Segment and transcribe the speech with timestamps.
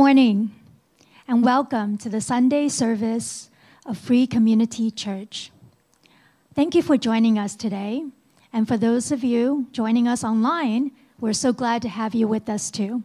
[0.00, 0.54] Good morning,
[1.28, 3.50] and welcome to the Sunday service
[3.84, 5.52] of Free Community Church.
[6.54, 8.04] Thank you for joining us today.
[8.50, 12.48] And for those of you joining us online, we're so glad to have you with
[12.48, 13.02] us too.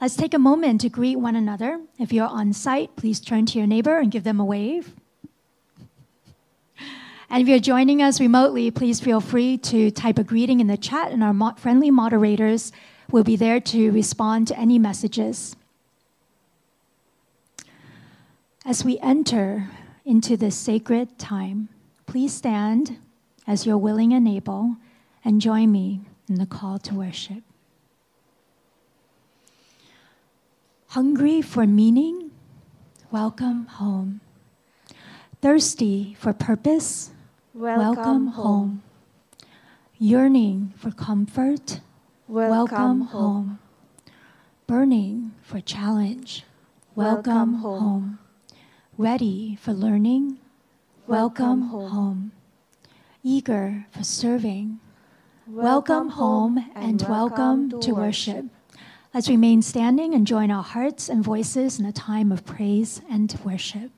[0.00, 1.80] Let's take a moment to greet one another.
[2.00, 4.92] If you're on site, please turn to your neighbor and give them a wave.
[7.30, 10.76] And if you're joining us remotely, please feel free to type a greeting in the
[10.76, 12.72] chat, and our friendly moderators
[13.08, 15.54] will be there to respond to any messages.
[18.66, 19.68] As we enter
[20.06, 21.68] into this sacred time,
[22.06, 22.96] please stand
[23.46, 24.76] as you're willing and able
[25.22, 27.42] and join me in the call to worship.
[30.88, 32.30] Hungry for meaning?
[33.10, 34.22] Welcome home.
[35.42, 37.10] Thirsty for purpose?
[37.52, 38.82] Welcome, home.
[39.98, 41.80] Yearning for comfort?
[42.26, 43.58] Welcome, home.
[44.66, 46.44] Burning for challenge?
[46.94, 48.18] Welcome home.
[48.96, 50.38] Ready for learning?
[51.08, 52.30] Welcome home.
[53.24, 54.78] Eager for serving?
[55.48, 58.44] Welcome home and welcome to worship.
[59.12, 63.36] Let's remain standing and join our hearts and voices in a time of praise and
[63.44, 63.90] worship.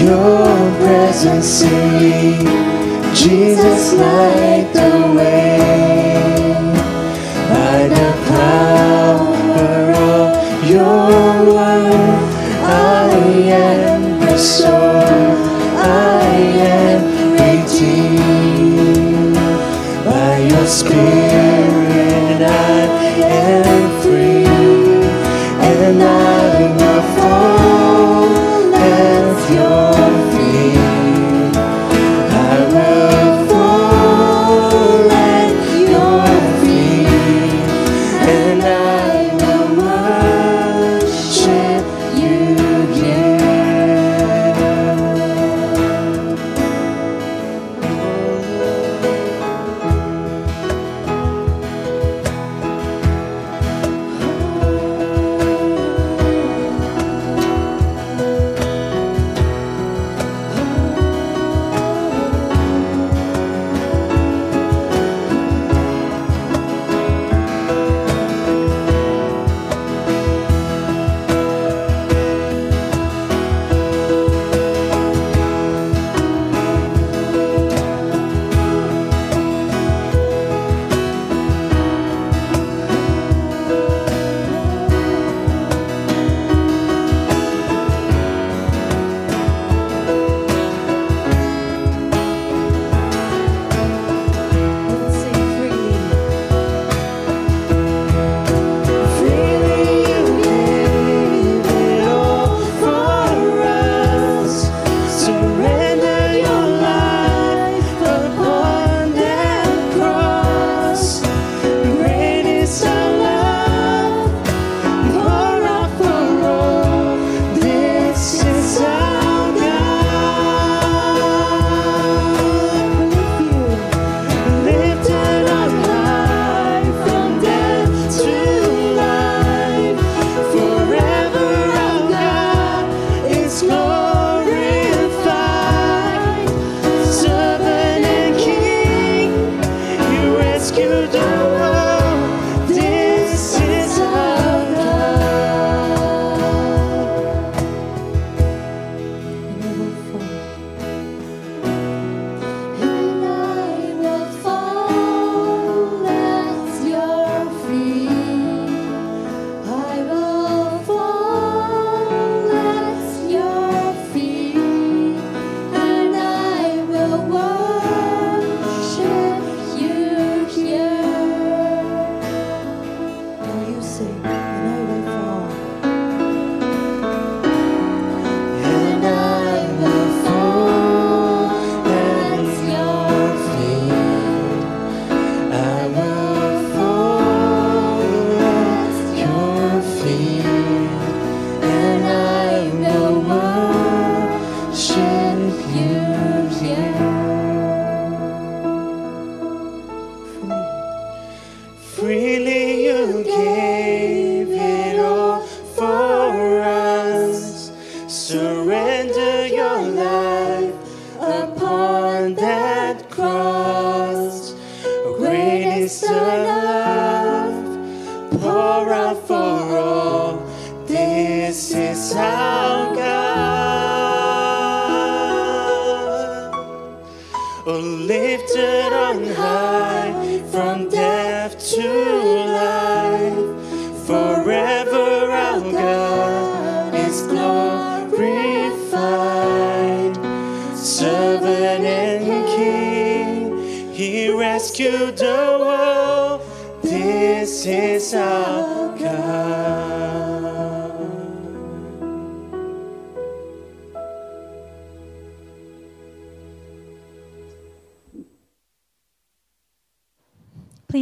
[0.00, 0.46] Your
[0.80, 2.46] presence in
[3.14, 5.89] Jesus, light the way.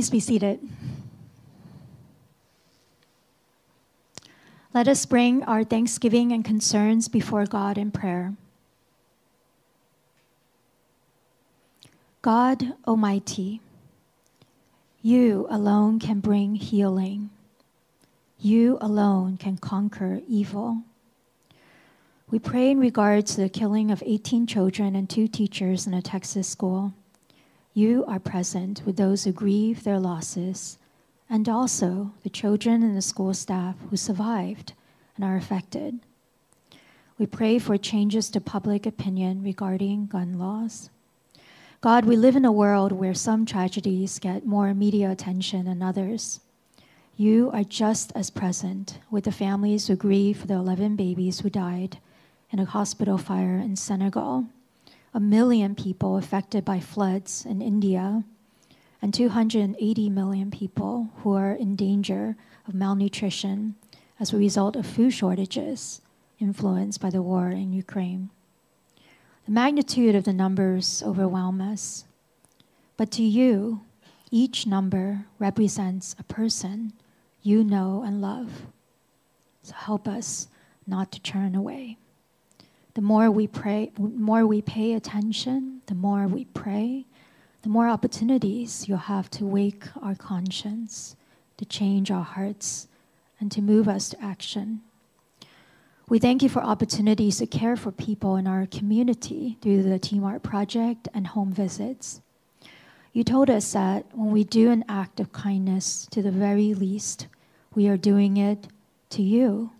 [0.08, 0.60] Please be seated.
[4.72, 8.32] Let us bring our thanksgiving and concerns before God in prayer.
[12.22, 13.60] God Almighty,
[15.02, 17.28] you alone can bring healing.
[18.40, 20.84] You alone can conquer evil.
[22.30, 26.00] We pray in regards to the killing of 18 children and two teachers in a
[26.00, 26.94] Texas school.
[27.78, 30.78] You are present with those who grieve their losses
[31.30, 34.72] and also the children and the school staff who survived
[35.14, 36.00] and are affected.
[37.18, 40.90] We pray for changes to public opinion regarding gun laws.
[41.80, 46.40] God, we live in a world where some tragedies get more media attention than others.
[47.16, 51.48] You are just as present with the families who grieve for the 11 babies who
[51.48, 51.98] died
[52.50, 54.46] in a hospital fire in Senegal,
[55.14, 58.24] a million people affected by floods in India,
[59.00, 62.36] and 280 million people who are in danger
[62.66, 63.74] of malnutrition
[64.20, 66.00] as a result of food shortages
[66.40, 68.30] influenced by the war in Ukraine.
[69.46, 72.04] The magnitude of the numbers overwhelm us,
[72.96, 73.80] but to you,
[74.30, 76.92] each number represents a person
[77.42, 78.66] you know and love.
[79.62, 80.48] So help us
[80.86, 81.96] not to turn away.
[82.98, 87.06] The more we pray, the more we pay attention, the more we pray,
[87.62, 91.14] the more opportunities you'll have to wake our conscience,
[91.58, 92.88] to change our hearts,
[93.38, 94.80] and to move us to action.
[96.08, 100.24] We thank you for opportunities to care for people in our community through the Team
[100.24, 102.20] Art Project and home visits.
[103.12, 107.28] You told us that when we do an act of kindness to the very least,
[107.76, 108.66] we are doing it
[109.10, 109.70] to you.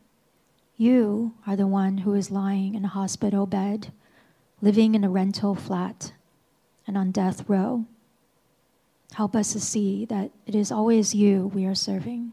[0.80, 3.92] You are the one who is lying in a hospital bed,
[4.62, 6.12] living in a rental flat,
[6.86, 7.84] and on death row.
[9.14, 12.30] Help us to see that it is always you we are serving.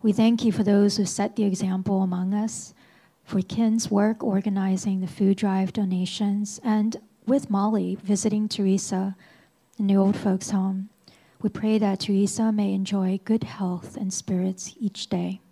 [0.00, 2.72] We thank you for those who set the example among us,
[3.22, 6.96] for Kin's work organizing the food drive donations, and
[7.26, 9.14] with Molly visiting Teresa
[9.78, 10.88] in the old folks' home.
[11.42, 15.42] We pray that Teresa may enjoy good health and spirits each day.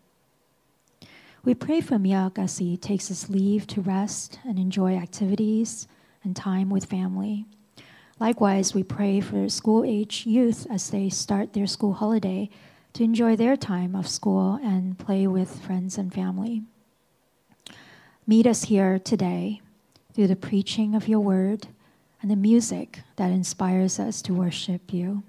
[1.45, 5.87] We pray for Miak as he takes his leave to rest and enjoy activities
[6.25, 7.47] and time with family.
[8.21, 12.51] Likewise, we pray for school age youth as they start their school holiday
[12.95, 16.63] to enjoy their time of school and play with friends and family.
[18.27, 19.61] Meet us here today
[20.13, 21.69] through the preaching of your word
[22.21, 25.23] and the music that inspires us to worship you.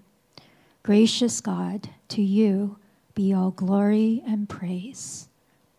[0.82, 2.78] Gracious God, to you
[3.14, 5.29] be all glory and praise.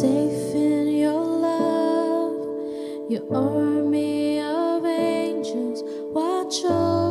[0.00, 2.32] Safe in your love.
[3.10, 5.82] Your army of angels
[6.14, 7.09] watch over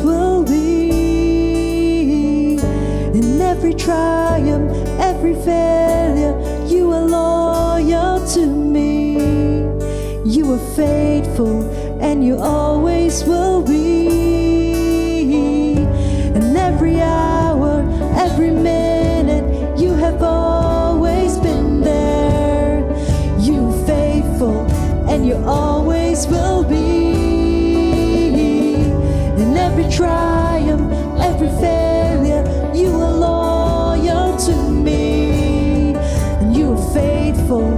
[0.00, 0.82] will be.
[3.18, 6.34] In every triumph, every failure,
[6.66, 9.18] you are loyal to me.
[10.24, 11.62] You are faithful,
[12.00, 13.82] and you always will be.
[16.34, 17.84] And every hour,
[18.16, 18.81] every minute,
[30.02, 30.90] triumph,
[31.28, 32.42] every failure,
[32.74, 34.54] you are loyal to
[34.86, 35.94] me.
[36.40, 37.68] And you are faithful,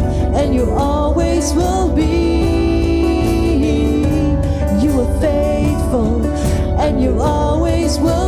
[0.40, 2.12] and you always will be.
[4.84, 6.24] You are faithful,
[6.84, 8.23] and you always will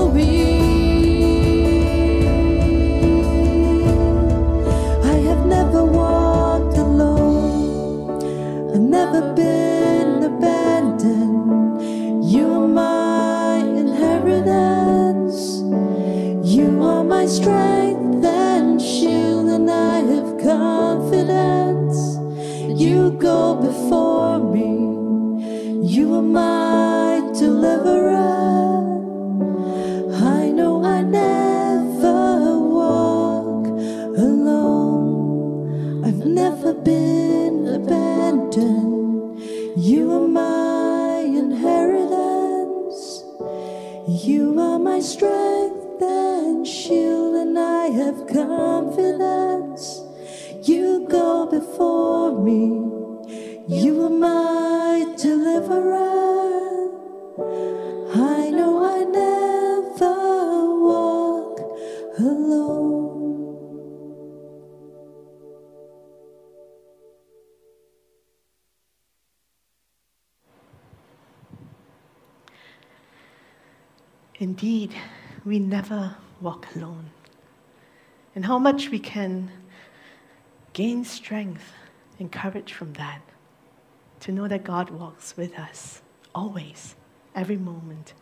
[17.37, 22.17] strength and shield, and I have confidence.
[22.81, 23.86] You go before
[74.59, 74.95] Indeed,
[75.45, 77.11] we never walk alone.
[78.35, 79.51] And how much we can
[80.73, 81.75] gain strength
[82.19, 83.21] and courage from that
[84.21, 86.01] to know that God walks with us
[86.35, 86.95] always,
[87.35, 88.15] every moment.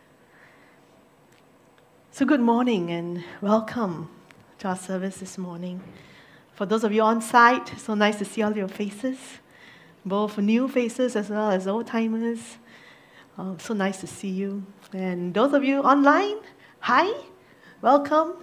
[2.11, 4.09] So, good morning and welcome
[4.59, 5.81] to our service this morning.
[6.53, 9.19] For those of you on site, so nice to see all your faces,
[10.05, 12.57] both new faces as well as old timers.
[13.37, 14.65] Um, so nice to see you.
[14.95, 16.37] And those of you online,
[16.79, 17.11] hi,
[17.81, 18.35] welcome.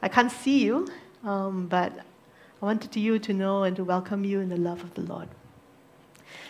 [0.00, 0.88] I can't see you,
[1.24, 4.94] um, but I wanted you to know and to welcome you in the love of
[4.94, 5.28] the Lord.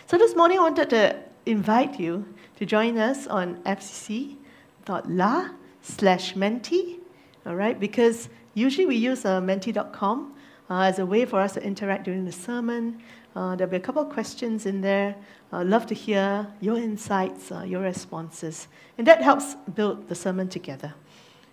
[0.07, 5.49] So this morning, I wanted to invite you to join us on fcc.la
[5.81, 6.99] slash menti,
[7.45, 7.77] all right?
[7.77, 10.33] Because usually we use uh, menti.com
[10.69, 13.01] uh, as a way for us to interact during the sermon.
[13.35, 15.15] Uh, there'll be a couple of questions in there.
[15.53, 18.67] Uh, love to hear your insights, uh, your responses,
[18.97, 20.93] and that helps build the sermon together.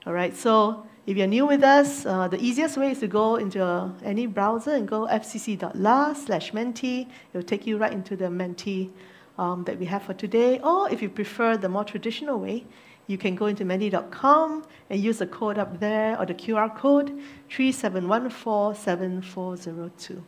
[0.06, 3.36] All right, so if you're new with us, uh, the easiest way is to go
[3.36, 7.08] into uh, any browser and go fcc.la slash menti.
[7.32, 8.90] It'll take you right into the menti
[9.38, 10.60] um, that we have for today.
[10.60, 12.66] Or if you prefer the more traditional way,
[13.06, 17.18] you can go into menti.com and use the code up there or the QR code
[17.50, 20.16] 37147402.
[20.16, 20.24] All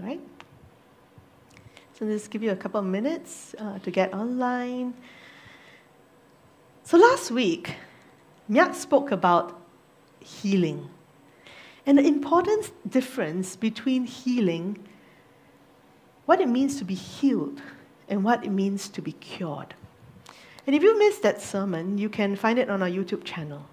[0.00, 0.20] right?
[1.94, 4.94] So just give you a couple of minutes uh, to get online.
[6.84, 7.76] So last week,
[8.50, 9.60] Myak spoke about
[10.20, 10.88] healing
[11.86, 14.78] and the important difference between healing,
[16.26, 17.60] what it means to be healed,
[18.08, 19.74] and what it means to be cured.
[20.66, 23.66] And if you missed that sermon, you can find it on our YouTube channel.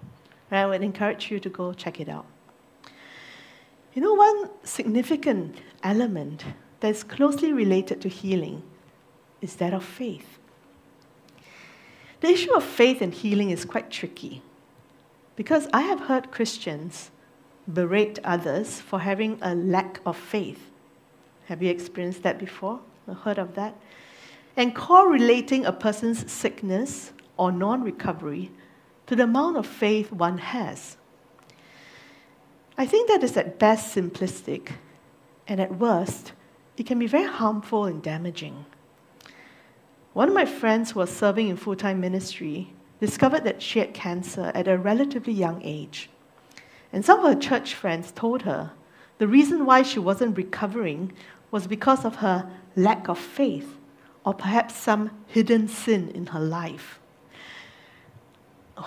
[0.50, 2.26] I would encourage you to go check it out.
[3.94, 6.44] You know, one significant element
[6.80, 8.62] that is closely related to healing
[9.40, 10.38] is that of faith.
[12.20, 14.42] The issue of faith and healing is quite tricky
[15.36, 17.10] because I have heard Christians
[17.66, 20.70] berate others for having a lack of faith.
[21.46, 22.80] Have you experienced that before?
[23.24, 23.74] Heard of that?
[24.56, 28.50] And correlating a person's sickness or non recovery
[29.06, 30.96] to the amount of faith one has.
[32.76, 34.72] I think that is at best simplistic,
[35.48, 36.32] and at worst,
[36.76, 38.64] it can be very harmful and damaging.
[40.12, 43.94] One of my friends who was serving in full time ministry discovered that she had
[43.94, 46.10] cancer at a relatively young age.
[46.92, 48.72] And some of her church friends told her
[49.18, 51.12] the reason why she wasn't recovering
[51.50, 53.76] was because of her lack of faith
[54.24, 56.98] or perhaps some hidden sin in her life.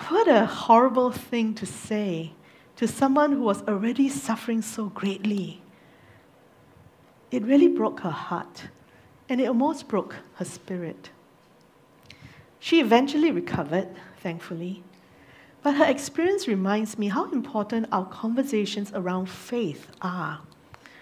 [0.10, 2.34] What a horrible thing to say
[2.76, 5.63] to someone who was already suffering so greatly.
[7.34, 8.66] It really broke her heart,
[9.28, 11.10] and it almost broke her spirit.
[12.60, 13.88] She eventually recovered,
[14.20, 14.84] thankfully,
[15.64, 20.42] but her experience reminds me how important our conversations around faith are.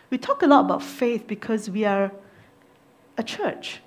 [0.10, 2.14] We talk a lot about faith because we are
[3.18, 3.82] a church.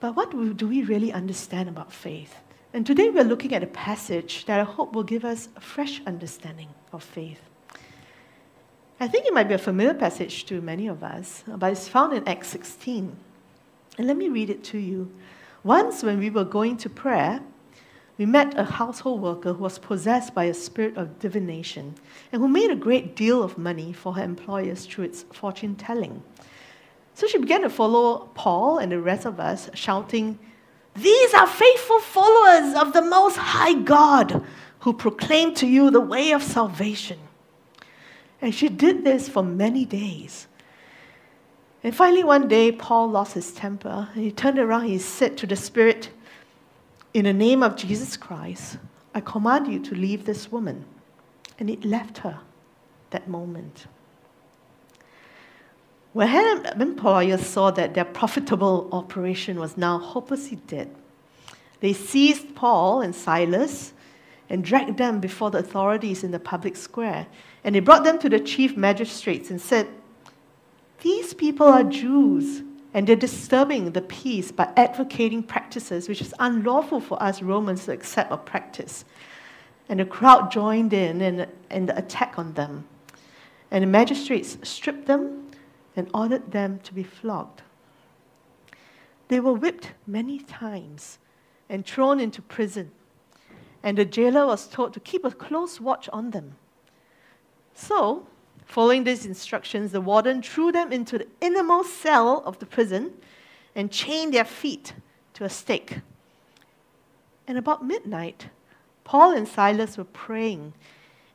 [0.00, 2.34] But what do we really understand about faith?
[2.72, 6.00] And today we're looking at a passage that I hope will give us a fresh
[6.06, 7.40] understanding of faith.
[8.98, 12.14] I think it might be a familiar passage to many of us, but it's found
[12.14, 13.14] in Acts 16.
[13.98, 15.12] And let me read it to you.
[15.62, 17.42] Once, when we were going to prayer,
[18.16, 21.94] we met a household worker who was possessed by a spirit of divination
[22.32, 26.22] and who made a great deal of money for her employers through its fortune telling.
[27.12, 30.38] So she began to follow Paul and the rest of us, shouting,
[30.94, 34.42] these are faithful followers of the Most High God
[34.80, 37.18] who proclaim to you the way of salvation.
[38.40, 40.46] And she did this for many days.
[41.82, 45.36] And finally, one day, Paul lost his temper and he turned around and he said
[45.38, 46.10] to the Spirit,
[47.14, 48.78] In the name of Jesus Christ,
[49.14, 50.84] I command you to leave this woman.
[51.58, 52.40] And it left her
[53.10, 53.86] that moment.
[56.12, 60.94] When her employers saw that their profitable operation was now hopelessly dead,
[61.80, 63.92] they seized Paul and Silas
[64.48, 67.26] and dragged them before the authorities in the public square.
[67.66, 69.88] And they brought them to the chief magistrates and said,
[71.00, 72.62] These people are Jews,
[72.94, 77.92] and they're disturbing the peace by advocating practices which is unlawful for us Romans to
[77.92, 79.04] accept or practice.
[79.88, 82.86] And the crowd joined in in, in the attack on them.
[83.72, 85.50] And the magistrates stripped them
[85.96, 87.62] and ordered them to be flogged.
[89.26, 91.18] They were whipped many times
[91.68, 92.92] and thrown into prison,
[93.82, 96.54] and the jailer was told to keep a close watch on them.
[97.76, 98.26] So,
[98.64, 103.12] following these instructions, the warden threw them into the innermost cell of the prison
[103.74, 104.94] and chained their feet
[105.34, 105.98] to a stake.
[107.46, 108.48] And about midnight,
[109.04, 110.72] Paul and Silas were praying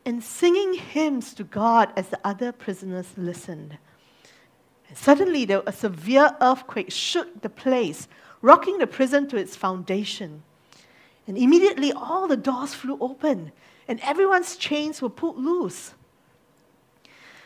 [0.04, 3.77] and singing hymns to God as the other prisoners listened.
[4.95, 8.08] Suddenly, there, a severe earthquake shook the place,
[8.41, 10.41] rocking the prison to its foundation.
[11.27, 13.51] And immediately, all the doors flew open,
[13.88, 15.93] and everyone's chains were pulled loose.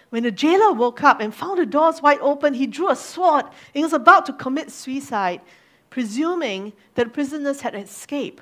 [0.09, 3.45] When the jailer woke up and found the doors wide open, he drew a sword
[3.73, 5.41] and was about to commit suicide,
[5.89, 8.41] presuming that the prisoners had escaped.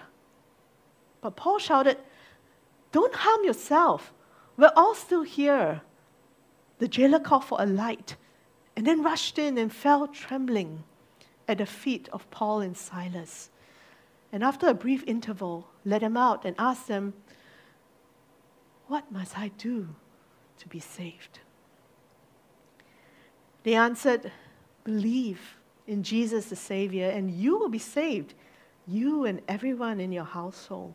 [1.21, 1.97] But Paul shouted,
[2.91, 4.13] Don't harm yourself.
[4.57, 5.81] We're all still here.
[6.79, 8.17] The jailer called for a light
[8.75, 10.83] and then rushed in and fell trembling
[11.47, 13.49] at the feet of Paul and Silas.
[14.31, 17.13] And after a brief interval, let them out and asked them,
[18.87, 19.89] What must I do
[20.59, 21.39] to be saved?
[23.63, 24.31] They answered,
[24.83, 28.33] Believe in Jesus the Savior, and you will be saved,
[28.87, 30.93] you and everyone in your household.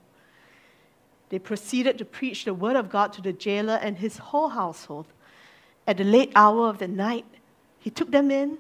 [1.31, 5.07] They proceeded to preach the word of God to the jailer and his whole household.
[5.87, 7.27] At the late hour of the night,
[7.79, 8.59] he took them in,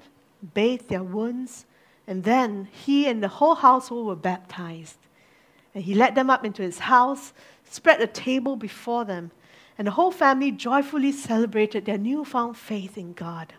[0.54, 1.66] bathed their wounds,
[2.06, 4.98] and then he and the whole household were baptized.
[5.74, 7.32] And he led them up into his house,
[7.64, 9.30] spread a table before them,
[9.76, 13.52] and the whole family joyfully celebrated their newfound faith in God.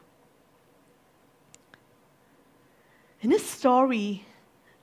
[3.21, 4.25] In this story,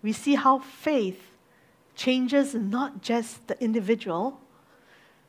[0.02, 1.36] we see how faith
[1.94, 4.40] changes not just the individual,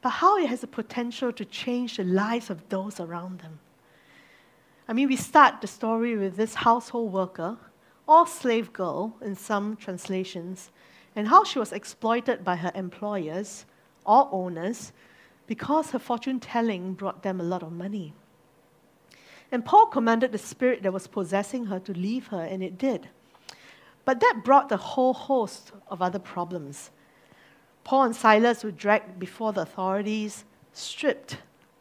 [0.02, 3.60] but how it has the potential to change the lives of those around them.
[4.88, 7.58] I mean, we start the story with this household worker
[8.08, 10.72] or slave girl in some translations,
[11.16, 13.66] and how she was exploited by her employers
[14.06, 14.92] or owners
[15.46, 18.14] because her fortune telling brought them a lot of money.
[19.52, 23.10] And Paul commanded the spirit that was possessing her to leave her, and it did.
[24.04, 26.92] But that brought a whole host of other problems.
[27.84, 31.38] Paul and Silas were dragged before the authorities, stripped,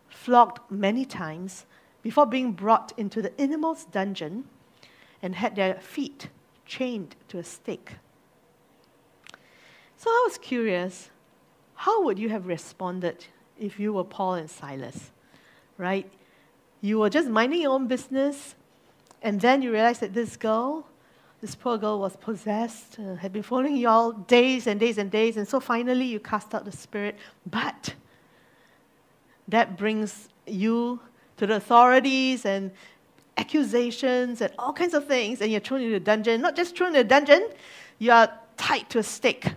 [0.09, 1.67] flogged many times,
[2.03, 4.45] before being brought into the innermost dungeon
[5.21, 6.29] and had their feet
[6.65, 7.95] chained to a stake.
[9.97, 11.11] So I was curious
[11.75, 13.27] how would you have responded
[13.59, 15.11] if you were Paul and Silas?
[15.79, 16.11] Right?
[16.87, 18.55] You were just minding your own business,
[19.21, 20.87] and then you realized that this girl,
[21.41, 25.11] this poor girl, was possessed, uh, had been following you all days and days and
[25.11, 27.17] days, and so finally you cast out the spirit.
[27.45, 27.97] But
[29.49, 31.01] that brings you
[31.39, 32.71] to the authorities and
[33.37, 36.41] accusations and all kinds of things, and you're thrown into a dungeon.
[36.41, 37.49] Not just thrown into a dungeon,
[37.99, 39.55] you are tied to a stake.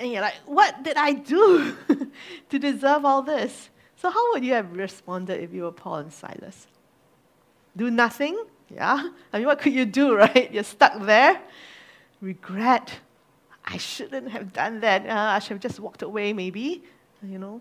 [0.00, 1.76] And you're like, what did I do
[2.48, 3.68] to deserve all this?
[4.00, 6.68] So, how would you have responded if you were Paul and Silas?
[7.76, 8.40] Do nothing?
[8.70, 9.08] Yeah?
[9.32, 10.52] I mean, what could you do, right?
[10.52, 11.40] You're stuck there.
[12.20, 12.92] Regret.
[13.64, 15.04] I shouldn't have done that.
[15.04, 16.84] Uh, I should have just walked away, maybe.
[17.22, 17.60] You know?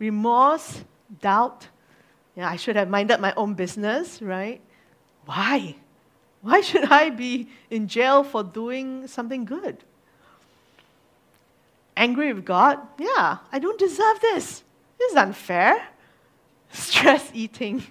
[0.00, 0.82] Remorse,
[1.20, 1.68] doubt.
[2.34, 4.60] Yeah, I should have minded my own business, right?
[5.24, 5.76] Why?
[6.42, 9.84] Why should I be in jail for doing something good?
[11.96, 12.78] Angry with God?
[12.98, 14.64] Yeah, I don't deserve this.
[14.98, 15.88] This is unfair.
[16.70, 17.84] Stress eating.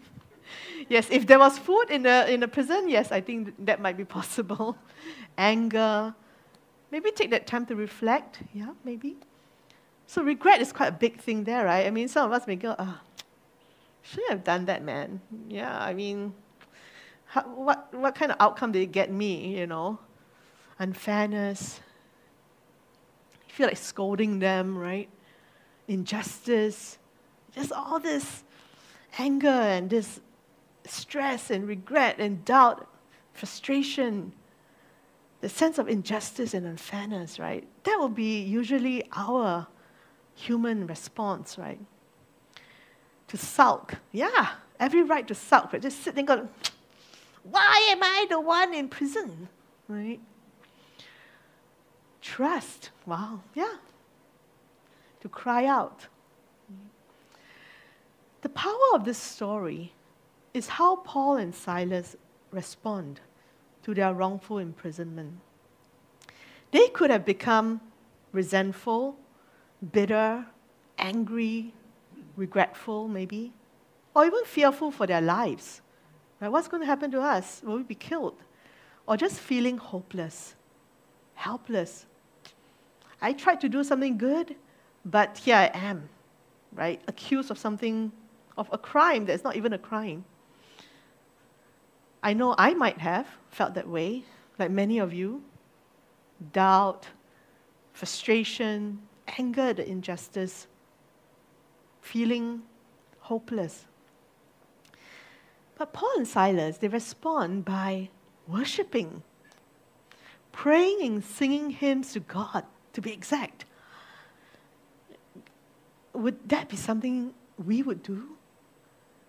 [0.89, 3.97] yes, if there was food in a, in a prison, yes, I think that might
[3.97, 4.77] be possible.
[5.37, 6.13] Anger.
[6.91, 8.39] Maybe take that time to reflect.
[8.53, 9.17] Yeah, maybe.
[10.07, 11.87] So regret is quite a big thing there, right?
[11.87, 13.23] I mean, some of us may go, ah, oh,
[14.01, 15.19] should have done that, man.
[15.49, 16.33] Yeah, I mean,
[17.25, 19.99] how, what, what kind of outcome did it get me, you know?
[20.77, 21.79] Unfairness.
[23.47, 25.09] You feel like scolding them, right?
[25.88, 26.98] Injustice,
[27.54, 28.43] just all this
[29.17, 30.19] anger and this
[30.86, 32.88] stress and regret and doubt,
[33.34, 34.34] frustration,
[35.41, 37.67] the sense of injustice and unfairness, right?
[37.84, 39.67] That will be usually our
[40.34, 41.80] human response, right?
[43.28, 43.95] To sulk.
[44.12, 46.50] Yeah, every right to sulk, but just sitting there going,
[47.43, 49.50] why am I the one in prison?
[49.88, 50.19] Right?
[52.21, 52.89] Trust.
[53.06, 53.76] Wow, yeah,
[55.25, 56.05] to cry out.
[58.43, 59.91] The power of this story
[60.53, 62.15] is how Paul and Silas
[62.51, 63.21] respond
[63.81, 65.39] to their wrongful imprisonment.
[66.69, 67.81] They could have become
[68.33, 69.17] resentful,
[69.91, 70.45] bitter,
[70.99, 71.73] angry,
[72.35, 73.51] regretful, maybe,
[74.13, 75.81] or even fearful for their lives.
[76.39, 76.51] Right?
[76.51, 77.63] What's going to happen to us?
[77.65, 78.38] Will we be killed?
[79.07, 80.53] Or just feeling hopeless,
[81.33, 82.05] helpless.
[83.19, 84.55] I tried to do something good,
[85.05, 86.09] but here I am,
[86.73, 86.99] right?
[87.07, 88.11] Accused of something,
[88.57, 90.25] of a crime that's not even a crime.
[92.23, 94.23] I know I might have felt that way,
[94.57, 95.43] like many of you.
[96.51, 97.07] Doubt,
[97.93, 98.99] frustration,
[99.37, 100.67] anger at the injustice,
[102.01, 102.63] feeling
[103.19, 103.85] hopeless.
[105.77, 108.09] But Paul and Silas, they respond by
[108.47, 109.21] worshiping,
[110.51, 112.63] praying and singing hymns to God,
[112.93, 113.64] to be exact
[116.17, 118.38] would that be something we would do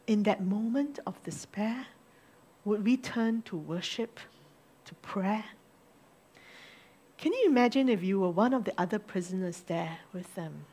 [0.07, 1.87] in that moment of despair?
[2.65, 4.21] Would we turn to worship,
[4.85, 5.45] to prayer?
[7.19, 10.65] Can you imagine if you were one of the other prisoners there with them?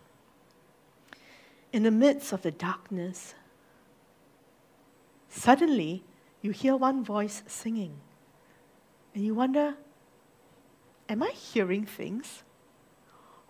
[1.71, 3.33] In the midst of the darkness,
[5.29, 6.03] suddenly
[6.41, 7.95] you hear one voice singing,
[9.15, 9.75] and you wonder,
[11.09, 12.43] Am I hearing things?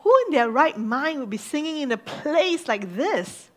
[0.03, 3.49] Who in their right mind would be singing in a place like this?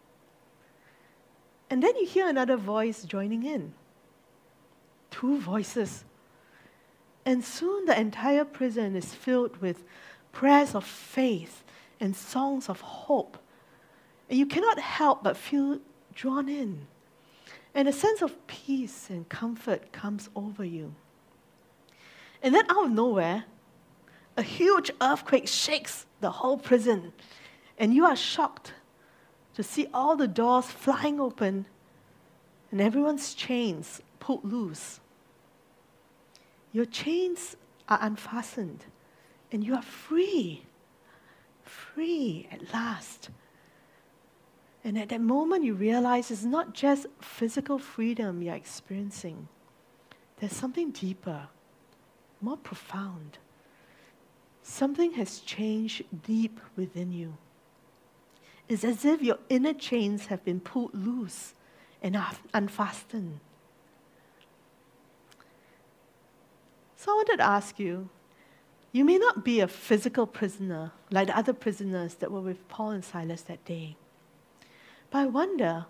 [1.68, 3.74] And then you hear another voice joining in.
[5.10, 6.04] Two voices.
[7.24, 9.82] And soon the entire prison is filled with
[10.30, 11.64] prayers of faith
[11.98, 13.38] and songs of hope.
[14.30, 15.80] And you cannot help but feel
[16.14, 16.86] drawn in.
[17.74, 20.94] And a sense of peace and comfort comes over you.
[22.40, 23.44] And then out of nowhere,
[24.36, 27.12] a huge earthquake shakes the whole prison,
[27.78, 28.72] and you are shocked
[29.54, 31.66] to see all the doors flying open
[32.70, 35.00] and everyone's chains pulled loose.
[36.72, 37.56] Your chains
[37.88, 38.84] are unfastened,
[39.50, 40.64] and you are free.
[41.62, 43.30] Free at last.
[44.84, 49.48] And at that moment, you realize it's not just physical freedom you're experiencing,
[50.38, 51.48] there's something deeper,
[52.42, 53.38] more profound.
[54.68, 57.36] Something has changed deep within you.
[58.68, 61.54] It's as if your inner chains have been pulled loose
[62.02, 62.18] and
[62.52, 63.38] unfastened.
[66.96, 68.08] So I wanted to ask you
[68.90, 72.90] you may not be a physical prisoner like the other prisoners that were with Paul
[72.90, 73.96] and Silas that day.
[75.10, 75.86] But I wonder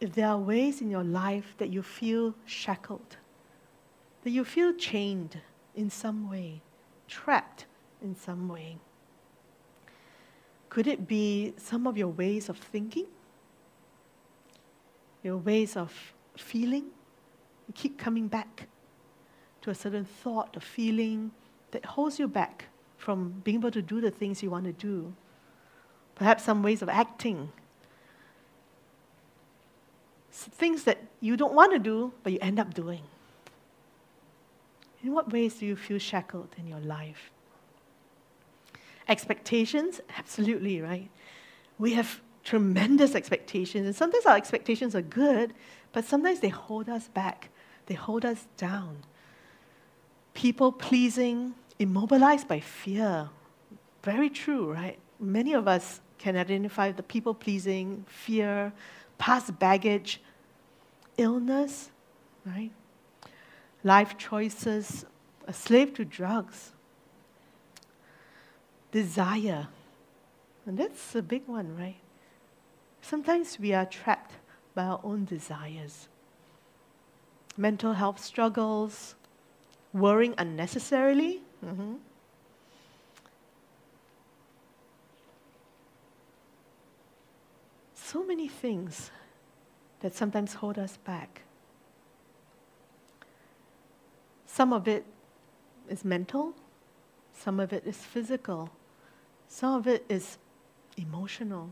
[0.00, 3.18] if there are ways in your life that you feel shackled,
[4.24, 5.42] that you feel chained
[5.74, 6.62] in some way,
[7.08, 7.66] trapped
[8.02, 8.78] in some way.
[10.68, 13.06] Could it be some of your ways of thinking?
[15.22, 15.92] Your ways of
[16.36, 16.84] feeling?
[17.66, 18.68] You keep coming back
[19.62, 21.32] to a certain thought or feeling
[21.70, 25.14] that holds you back from being able to do the things you want to do.
[26.14, 27.50] Perhaps some ways of acting.
[30.30, 33.02] Things that you don't want to do, but you end up doing.
[35.02, 37.30] In what ways do you feel shackled in your life?
[39.08, 40.00] Expectations?
[40.18, 41.08] Absolutely, right?
[41.78, 45.52] We have tremendous expectations, and sometimes our expectations are good,
[45.92, 47.50] but sometimes they hold us back,
[47.86, 48.98] they hold us down.
[50.34, 53.28] People pleasing, immobilized by fear.
[54.02, 54.98] Very true, right?
[55.18, 58.72] Many of us can identify the people pleasing, fear,
[59.18, 60.20] past baggage,
[61.16, 61.90] illness,
[62.44, 62.70] right?
[63.82, 65.04] Life choices,
[65.46, 66.72] a slave to drugs,
[68.96, 69.68] desire.
[70.64, 72.00] And that's a big one, right?
[73.02, 74.32] Sometimes we are trapped
[74.74, 76.08] by our own desires.
[77.58, 79.14] Mental health struggles,
[79.92, 81.42] worrying unnecessarily.
[81.62, 81.96] Mm-hmm.
[87.94, 89.10] So many things
[90.00, 91.42] that sometimes hold us back.
[94.46, 95.04] Some of it
[95.90, 96.54] is mental,
[97.34, 98.70] some of it is physical,
[99.48, 100.38] some of it is
[100.96, 101.70] emotional.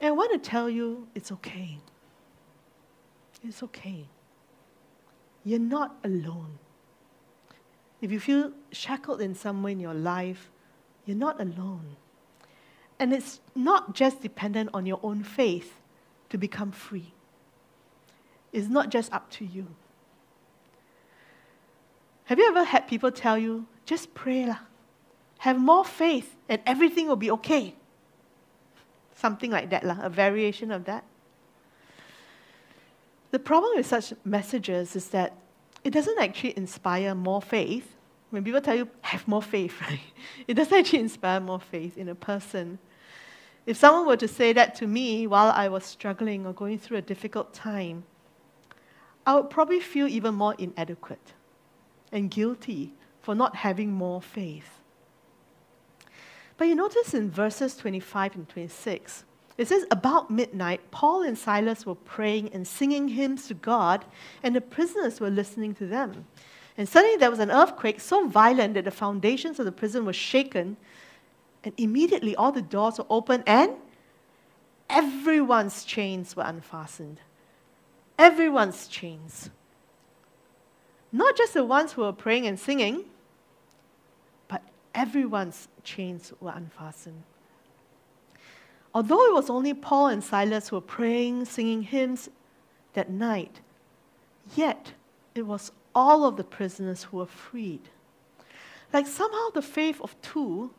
[0.00, 1.78] And I want to tell you it's okay.
[3.42, 4.06] It's okay.
[5.44, 6.58] You're not alone.
[8.00, 10.50] If you feel shackled in some way in your life,
[11.06, 11.96] you're not alone.
[12.98, 15.80] And it's not just dependent on your own faith
[16.30, 17.12] to become free.
[18.52, 19.66] It's not just up to you.
[22.24, 24.58] Have you ever had people tell you, just pray lah.
[25.44, 27.74] Have more faith and everything will be okay.
[29.14, 31.04] Something like that, lah, a variation of that.
[33.30, 35.34] The problem with such messages is that
[35.84, 37.94] it doesn't actually inspire more faith.
[38.30, 40.00] When people tell you, have more faith, right?
[40.48, 42.78] It doesn't actually inspire more faith in a person.
[43.66, 46.96] If someone were to say that to me while I was struggling or going through
[46.96, 48.04] a difficult time,
[49.26, 51.34] I would probably feel even more inadequate
[52.10, 54.73] and guilty for not having more faith.
[56.56, 59.24] But you notice in verses 25 and 26,
[59.56, 64.04] it says, About midnight, Paul and Silas were praying and singing hymns to God,
[64.42, 66.26] and the prisoners were listening to them.
[66.76, 70.12] And suddenly there was an earthquake so violent that the foundations of the prison were
[70.12, 70.76] shaken,
[71.62, 73.72] and immediately all the doors were opened, and
[74.90, 77.20] everyone's chains were unfastened.
[78.18, 79.50] Everyone's chains.
[81.12, 83.04] Not just the ones who were praying and singing,
[84.94, 87.22] everyone's chains were unfastened.
[88.94, 92.28] Although it was only Paul and Silas who were praying, singing hymns
[92.92, 93.60] that night,
[94.54, 94.92] yet
[95.34, 97.88] it was all of the prisoners who were freed.
[98.92, 100.72] Like somehow the faith of two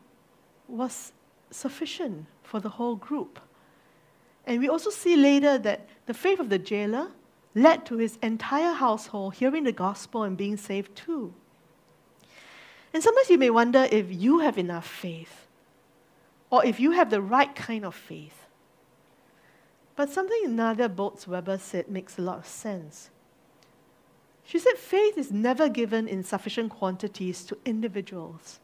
[0.66, 1.12] was
[1.50, 3.38] sufficient for the whole group.
[4.46, 7.10] And we also see later that the faith of the jailer
[7.54, 11.34] led to his entire household hearing the gospel and being saved too.
[12.96, 15.46] And sometimes you may wonder if you have enough faith
[16.48, 18.46] or if you have the right kind of faith.
[19.96, 23.10] But something Nadia Bolz-Weber said makes a lot of sense.
[24.44, 28.60] She said faith is never given in sufficient quantities to individuals.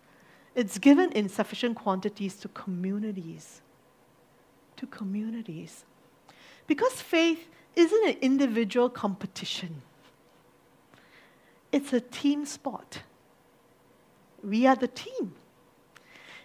[0.54, 3.60] It's given in sufficient quantities to communities.
[4.76, 5.84] To communities.
[6.66, 9.82] Because faith isn't an individual competition,
[11.70, 13.02] it's a team sport.
[14.42, 15.34] We are the team.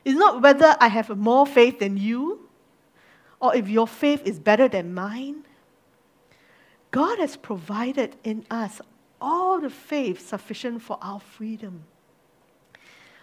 [0.05, 2.47] It's not whether I have more faith than you
[3.39, 5.43] or if your faith is better than mine.
[6.91, 8.79] God has provided in us
[9.19, 11.83] all the faith sufficient for our freedom.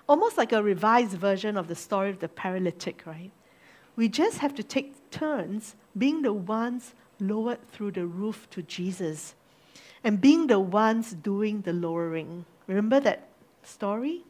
[0.09, 3.31] Almost like a revised version of the story of the paralytic, right?
[3.97, 9.35] We just have to take turns being the ones lowered through the roof to Jesus.
[10.05, 12.45] and being the ones doing the lowering.
[12.67, 13.29] Remember that
[13.63, 14.23] story?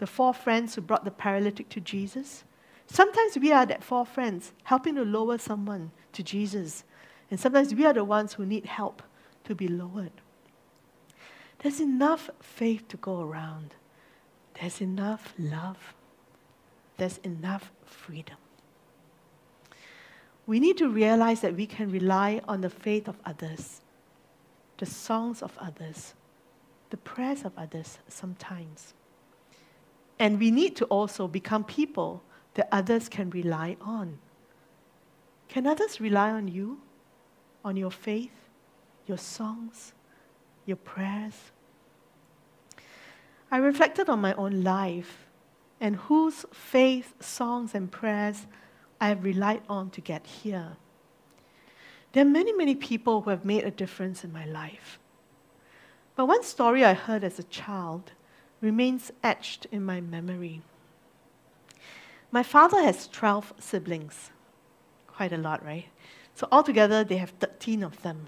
[0.00, 2.44] The four friends who brought the paralytic to Jesus?
[2.86, 6.84] Sometimes we are that four friends helping to lower someone to Jesus.
[7.30, 9.02] And sometimes we are the ones who need help
[9.44, 10.22] to be lowered.
[11.58, 13.74] There's enough faith to go around.
[14.58, 15.92] There's enough love.
[16.96, 18.38] There's enough freedom.
[20.46, 23.82] We need to realize that we can rely on the faith of others,
[24.78, 26.14] the songs of others,
[26.88, 28.94] the prayers of others sometimes.
[30.20, 32.22] And we need to also become people
[32.54, 34.18] that others can rely on.
[35.48, 36.82] Can others rely on you,
[37.64, 38.30] on your faith,
[39.06, 39.94] your songs,
[40.66, 41.50] your prayers?
[43.50, 45.26] I reflected on my own life
[45.80, 48.46] and whose faith, songs, and prayers
[49.00, 50.76] I have relied on to get here.
[52.12, 54.98] There are many, many people who have made a difference in my life.
[56.14, 58.12] But one story I heard as a child
[58.60, 60.62] remains etched in my memory.
[62.30, 64.30] My father has 12 siblings.
[65.06, 65.86] Quite a lot, right?
[66.34, 68.26] So altogether, they have 13 of them.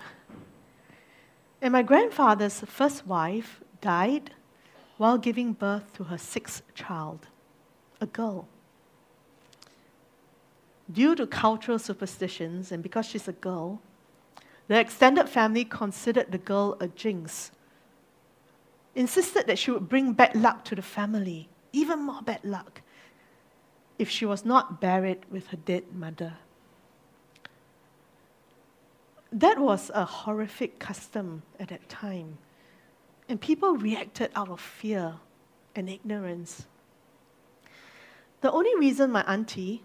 [1.60, 4.32] And my grandfather's first wife died
[4.96, 7.28] while giving birth to her sixth child,
[8.00, 8.48] a girl.
[10.92, 13.80] Due to cultural superstitions and because she's a girl,
[14.68, 17.52] the extended family considered the girl a jinx,
[18.94, 22.82] insisted that she would bring bad luck to the family, even more bad luck,
[23.98, 26.34] if she was not buried with her dead mother.
[29.32, 32.36] That was a horrific custom at that time,
[33.28, 35.14] and people reacted out of fear
[35.74, 36.66] and ignorance.
[38.42, 39.82] The only reason my auntie,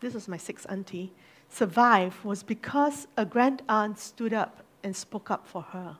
[0.00, 1.12] this was my sixth auntie,
[1.48, 5.96] survived was because a grand aunt stood up and spoke up for her.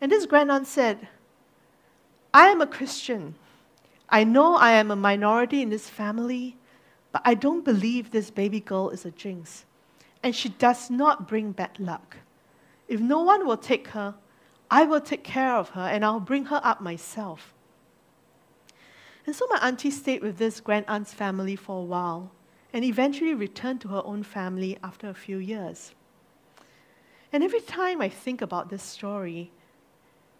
[0.00, 1.08] And this grand aunt said,
[2.38, 3.34] I am a Christian.
[4.08, 6.56] I know I am a minority in this family,
[7.10, 9.64] but I don't believe this baby girl is a jinx.
[10.22, 12.18] And she does not bring bad luck.
[12.86, 14.14] If no one will take her,
[14.70, 17.54] I will take care of her and I'll bring her up myself.
[19.26, 22.30] And so my auntie stayed with this grand aunt's family for a while
[22.72, 25.92] and eventually returned to her own family after a few years.
[27.32, 29.50] And every time I think about this story,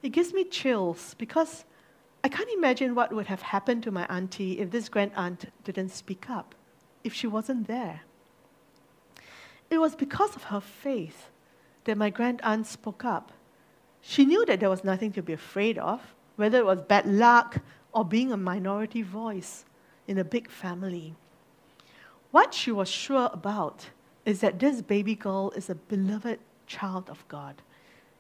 [0.01, 1.65] it gives me chills because
[2.29, 5.89] I can't imagine what would have happened to my auntie if this grand aunt didn't
[5.89, 6.55] speak up,
[7.03, 8.03] if she wasn't there.
[9.71, 11.31] It was because of her faith
[11.85, 13.33] that my grand aunt spoke up.
[14.03, 16.03] She knew that there was nothing to be afraid of,
[16.37, 17.63] whether it was bad luck
[17.95, 19.65] or being a minority voice
[20.07, 21.15] in a big family.
[22.31, 23.87] What she was sure about
[24.27, 27.63] is that this baby girl is a beloved child of God.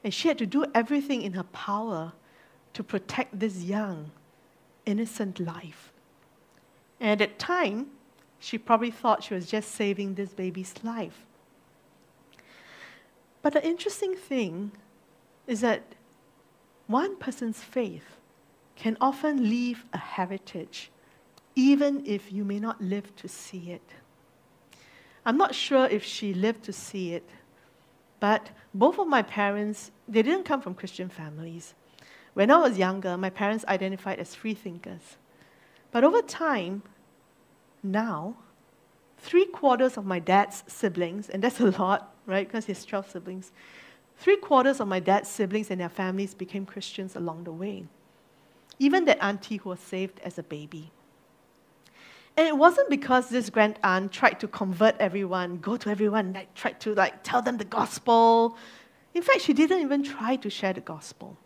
[0.02, 2.14] And she had to do everything in her power
[2.78, 4.08] to protect this young,
[4.86, 5.92] innocent life.
[7.00, 7.88] And at time,
[8.38, 11.26] she probably thought she was just saving this baby's life.
[13.42, 14.70] But the interesting thing
[15.48, 15.82] is that
[16.86, 18.16] one person's faith
[18.76, 20.92] can often leave a heritage,
[21.56, 23.90] even if you may not live to see it.
[25.26, 27.28] I'm not sure if she lived to see it,
[28.20, 31.74] but both of my parents, they didn't come from Christian families.
[32.38, 35.16] When I was younger, my parents identified as free thinkers.
[35.90, 36.84] But over time,
[37.82, 38.36] now,
[39.16, 42.46] three quarters of my dad's siblings, and that's a lot, right?
[42.46, 43.50] Because he has 12 siblings.
[44.18, 47.86] Three quarters of my dad's siblings and their families became Christians along the way.
[48.78, 50.92] Even that auntie who was saved as a baby.
[52.36, 56.54] And it wasn't because this grand aunt tried to convert everyone, go to everyone, like,
[56.54, 58.56] tried to like tell them the gospel.
[59.12, 61.36] In fact, she didn't even try to share the gospel.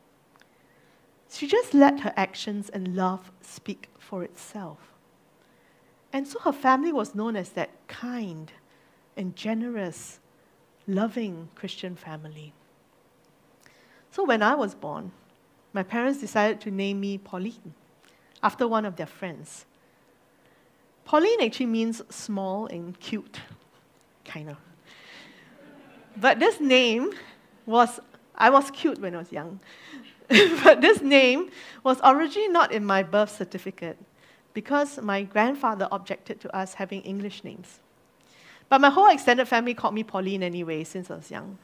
[1.33, 4.79] She just let her actions and love speak for itself.
[6.13, 8.53] And so her family was known as that kind
[9.17, 10.21] and generous,
[10.87, 12.53] loving Christian family.
[14.11, 15.13] So when I was born,
[15.73, 17.73] my parents decided to name me Pauline
[18.43, 19.65] after one of their friends.
[21.07, 23.41] Pauline actually means small and cute,
[24.27, 24.59] kind of.
[26.17, 27.13] But this name
[27.65, 28.01] was,
[28.37, 29.61] I was cute when I was young.
[30.65, 31.51] but this name
[31.85, 33.99] was originally not in my birth certificate
[34.55, 37.81] because my grandfather objected to us having English names.
[38.69, 41.59] But my whole extended family called me Pauline anyway since I was young.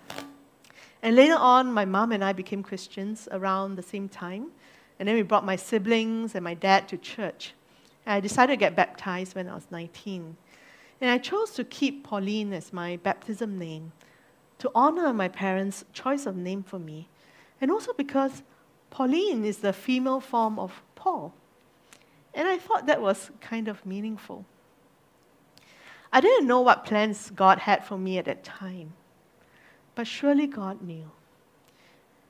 [1.03, 4.49] And later on, my mom and I became Christians around the same time.
[4.99, 7.55] And then we brought my siblings and my dad to church.
[8.05, 10.37] And I decided to get baptized when I was 19.
[11.01, 13.93] And I chose to keep Pauline as my baptism name
[14.59, 17.09] to honor my parents' choice of name for me
[17.61, 18.43] And also because
[18.91, 21.35] Pauline is the female form of Paul.
[22.35, 24.45] And I thought that was kind of meaningful.
[26.13, 28.95] I didn't know what plans God had for me at that time,
[29.95, 31.11] but surely God knew.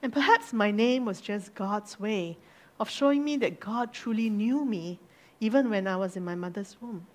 [0.02, 2.38] And perhaps my name was just God's way
[2.80, 4.98] of showing me that God truly knew me
[5.40, 7.06] even when I was in my mother's womb,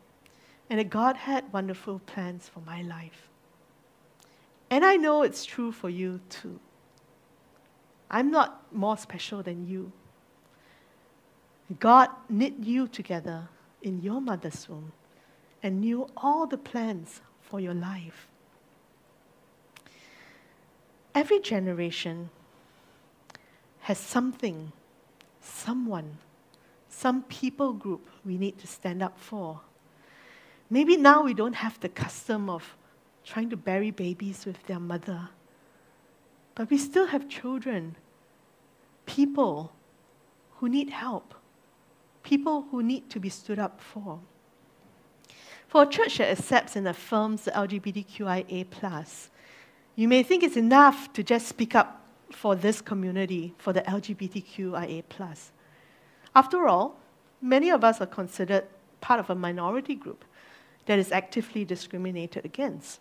[0.70, 3.30] and that God had wonderful plans for my life.
[4.70, 6.60] And I know it's true for you too.
[8.14, 9.92] I'm not more special than you.
[11.80, 13.50] God knit you together
[13.82, 14.92] in your mother's womb
[15.64, 18.28] and knew all the plans for your life.
[21.16, 22.30] Every generation
[23.82, 24.72] has something,
[25.42, 26.20] someone,
[26.90, 29.62] some people group we need to stand up for.
[30.70, 32.78] Maybe now we don't have the custom of
[33.26, 35.30] trying to bury babies with their mother,
[36.54, 37.96] but we still have children,
[39.06, 39.72] people
[40.58, 41.34] who need help,
[42.24, 44.20] people who need to be stood up for.
[45.68, 49.30] For a church that accepts and affirms the LGBTQIA,
[49.96, 55.04] you may think it's enough to just speak up for this community, for the LGBTQIA.
[56.36, 57.00] After all,
[57.42, 58.66] many of us are considered
[59.02, 60.26] part of a minority group
[60.86, 63.00] that is actively discriminated against.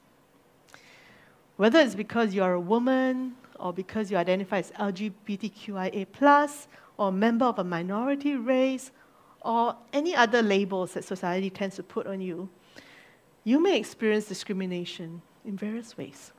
[1.56, 6.66] Whether it's because you're a woman, or because you identify as LGBTQIA,
[6.98, 8.90] or a member of a minority race,
[9.40, 12.48] or any other labels that society tends to put on you,
[13.44, 16.32] you may experience discrimination in various ways.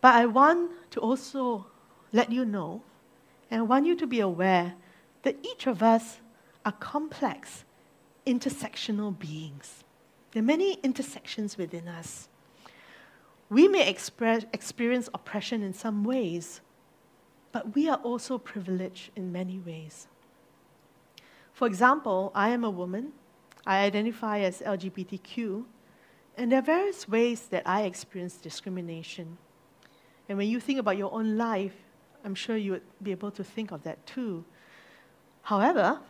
[0.00, 1.66] But I want to also
[2.12, 2.82] let you know,
[3.50, 4.74] and want you to be aware
[5.22, 6.20] that each of us
[6.64, 7.64] are complex,
[8.26, 9.84] intersectional beings.
[10.32, 12.28] There are many intersections within us.
[13.52, 16.62] We may express, experience oppression in some ways,
[17.52, 20.08] but we are also privileged in many ways.
[21.52, 23.12] For example, I am a woman,
[23.66, 25.64] I identify as LGBTQ,
[26.38, 29.36] and there are various ways that I experience discrimination.
[30.30, 31.74] And when you think about your own life,
[32.24, 34.46] I'm sure you would be able to think of that too.
[35.42, 36.00] However,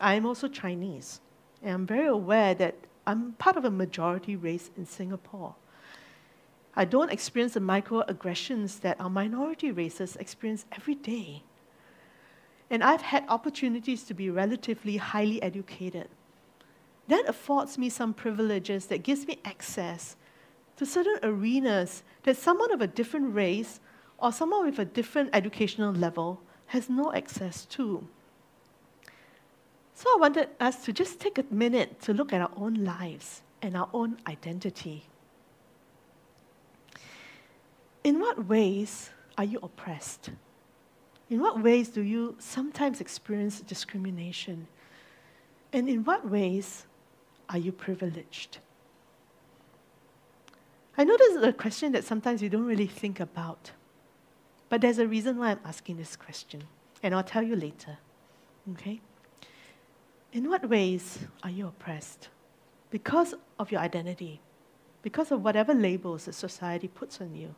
[0.00, 1.20] I am also Chinese,
[1.62, 5.54] and I'm very aware that I'm part of a majority race in Singapore.
[6.74, 11.42] I don't experience the microaggressions that our minority races experience every day.
[12.70, 16.08] And I've had opportunities to be relatively highly educated.
[17.08, 20.16] That affords me some privileges that gives me access
[20.76, 23.80] to certain arenas that someone of a different race
[24.18, 28.06] or someone with a different educational level has no access to.
[29.94, 33.42] So I wanted us to just take a minute to look at our own lives
[33.60, 35.04] and our own identity.
[38.04, 40.30] In what ways are you oppressed?
[41.30, 44.66] In what ways do you sometimes experience discrimination?
[45.72, 46.86] And in what ways
[47.48, 48.58] are you privileged?
[50.98, 53.70] I know this is a question that sometimes you don't really think about,
[54.68, 56.64] but there's a reason why I'm asking this question,
[57.02, 57.96] and I'll tell you later.
[58.72, 59.00] Okay?
[60.32, 62.28] In what ways are you oppressed?
[62.90, 64.40] Because of your identity,
[65.00, 67.54] because of whatever labels that society puts on you.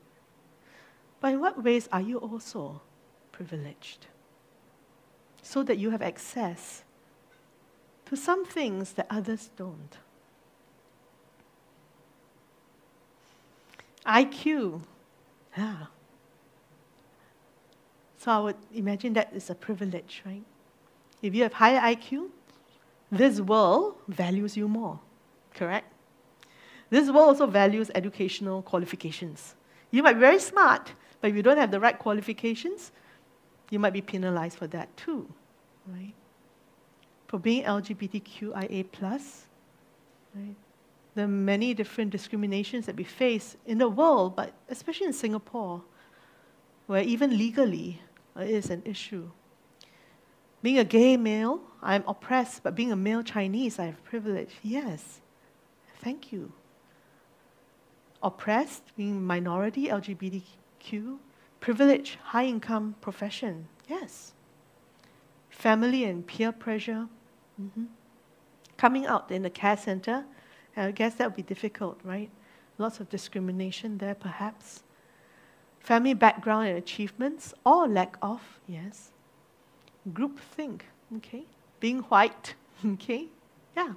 [1.24, 2.82] But in what ways are you also
[3.32, 4.08] privileged?
[5.40, 6.84] So that you have access
[8.04, 9.96] to some things that others don't.
[14.04, 14.82] IQ.
[15.56, 15.86] Yeah.
[18.18, 20.44] So I would imagine that is a privilege, right?
[21.22, 22.28] If you have higher IQ,
[23.10, 25.00] this world values you more,
[25.54, 25.90] correct?
[26.90, 29.54] This world also values educational qualifications.
[29.90, 30.92] You might be very smart,
[31.24, 32.92] but if you don't have the right qualifications,
[33.70, 35.26] you might be penalized for that too,
[35.86, 36.12] right?
[37.28, 40.54] For being LGBTQIA, right?
[41.14, 45.82] the many different discriminations that we face in the world, but especially in Singapore,
[46.88, 48.02] where even legally
[48.36, 49.30] uh, it is an issue.
[50.60, 54.50] Being a gay male, I'm oppressed, but being a male Chinese, I have privilege.
[54.62, 55.22] Yes.
[56.02, 56.52] Thank you.
[58.22, 60.42] Oppressed, being minority, LGBTQ,
[61.60, 63.68] privilege, high income profession.
[63.88, 64.32] Yes.
[65.48, 67.08] Family and peer pressure.
[67.60, 67.84] Mm-hmm.
[68.76, 70.24] Coming out in the care center,
[70.76, 72.30] I guess that would be difficult, right?
[72.78, 74.82] Lots of discrimination there, perhaps.
[75.78, 79.12] Family background and achievements, or lack of, yes.
[80.12, 81.44] Group think, okay.
[81.78, 82.54] Being white,
[82.86, 83.28] okay.
[83.76, 83.92] Yeah.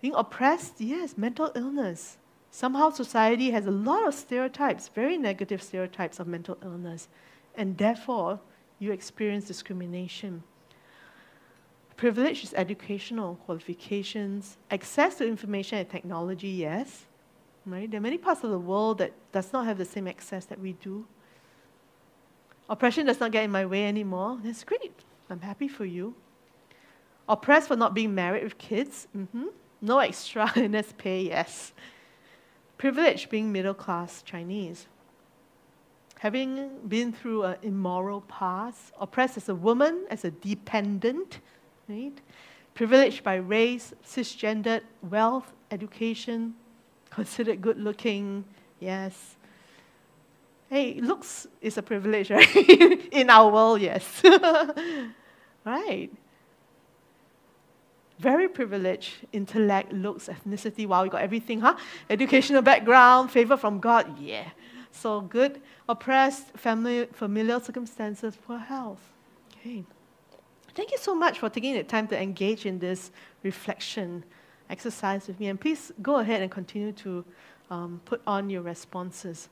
[0.00, 1.16] Being oppressed, yes.
[1.16, 2.18] Mental illness,
[2.56, 7.06] Somehow society has a lot of stereotypes, very negative stereotypes of mental illness,
[7.54, 8.40] and therefore
[8.78, 10.42] you experience discrimination.
[11.98, 17.04] Privilege is educational qualifications, access to information and technology, yes.
[17.66, 17.90] Right?
[17.90, 20.58] There are many parts of the world that does not have the same access that
[20.58, 21.04] we do.
[22.70, 24.38] Oppression does not get in my way anymore.
[24.42, 24.94] That's great.
[25.28, 26.14] I'm happy for you.
[27.28, 29.08] Oppressed for not being married with kids.
[29.14, 29.48] Mm-hmm.
[29.82, 31.74] No extra NS pay, yes.
[32.78, 34.86] Privilege being middle class Chinese.
[36.18, 41.40] Having been through an immoral past, oppressed as a woman, as a dependent,
[41.88, 42.18] right?
[42.74, 46.54] Privileged by race, cisgendered, wealth, education,
[47.10, 48.44] considered good looking,
[48.80, 49.36] yes.
[50.68, 53.08] Hey, looks is a privilege, right?
[53.12, 54.22] In our world, yes.
[55.64, 56.10] right.
[58.18, 60.86] Very privileged, intellect, looks, ethnicity.
[60.86, 61.76] Wow, we got everything, huh?
[62.08, 64.48] Educational background, favor from God, yeah.
[64.90, 65.60] So good.
[65.88, 69.00] Oppressed, family, familiar circumstances, poor health.
[69.60, 69.84] Okay.
[70.74, 73.10] Thank you so much for taking the time to engage in this
[73.42, 74.24] reflection
[74.70, 75.48] exercise with me.
[75.48, 77.24] And please go ahead and continue to
[77.70, 79.48] um, put on your responses.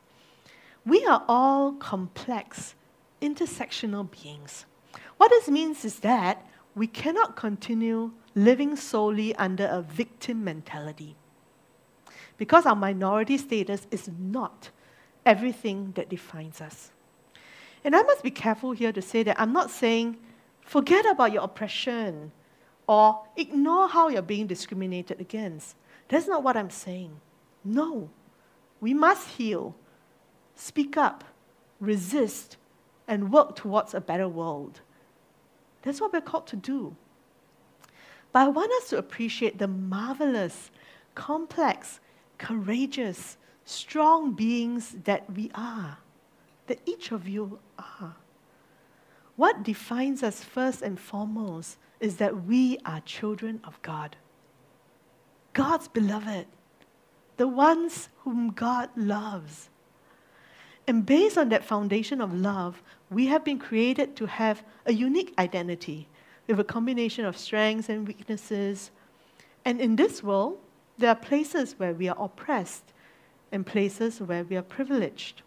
[0.87, 2.75] We are all complex,
[3.23, 4.67] intersectional beings.
[5.17, 11.17] What this means is that we cannot continue living solely under a victim mentality.
[12.37, 14.71] Because our minority status is not
[15.25, 16.91] everything that defines us.
[17.85, 20.17] And I must be careful here to say that I'm not saying
[20.61, 22.33] forget about your oppression
[22.87, 25.77] or ignore how you're being discriminated against.
[26.09, 27.21] That's not what I'm saying.
[27.65, 28.11] No.
[28.81, 29.75] We must heal,
[30.55, 31.25] speak up,
[31.81, 32.57] resist,
[33.07, 34.81] and work towards a better world.
[35.83, 36.97] That's what we're called to do.
[38.35, 40.73] But I want us to appreciate the marvelous,
[41.15, 42.01] complex,
[42.37, 45.99] courageous, strong beings that we are,
[46.67, 48.17] that each of you are.
[49.37, 54.17] What defines us first and foremost is that we are children of God.
[55.53, 56.47] God's beloved,
[57.37, 59.71] the ones whom God loves.
[60.89, 65.33] And based on that foundation of love, we have been created to have a unique
[65.39, 66.09] identity
[66.47, 68.91] with a combination of strengths and weaknesses.
[69.65, 70.59] And in this world,
[70.99, 72.93] there are places where we are oppressed
[73.51, 75.43] and places where we are privileged.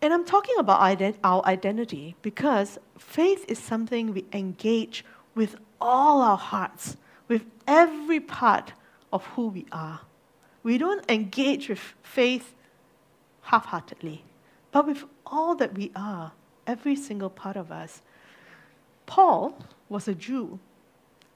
[0.00, 5.04] And I'm talking about our identity because faith is something we engage
[5.34, 8.72] with all our hearts, with every part
[9.12, 10.00] of who we are.
[10.62, 12.54] We don't engage with faith
[13.42, 14.24] half heartedly,
[14.70, 16.32] but with all that we are,
[16.66, 18.02] every single part of us.
[19.08, 20.60] Paul was a Jew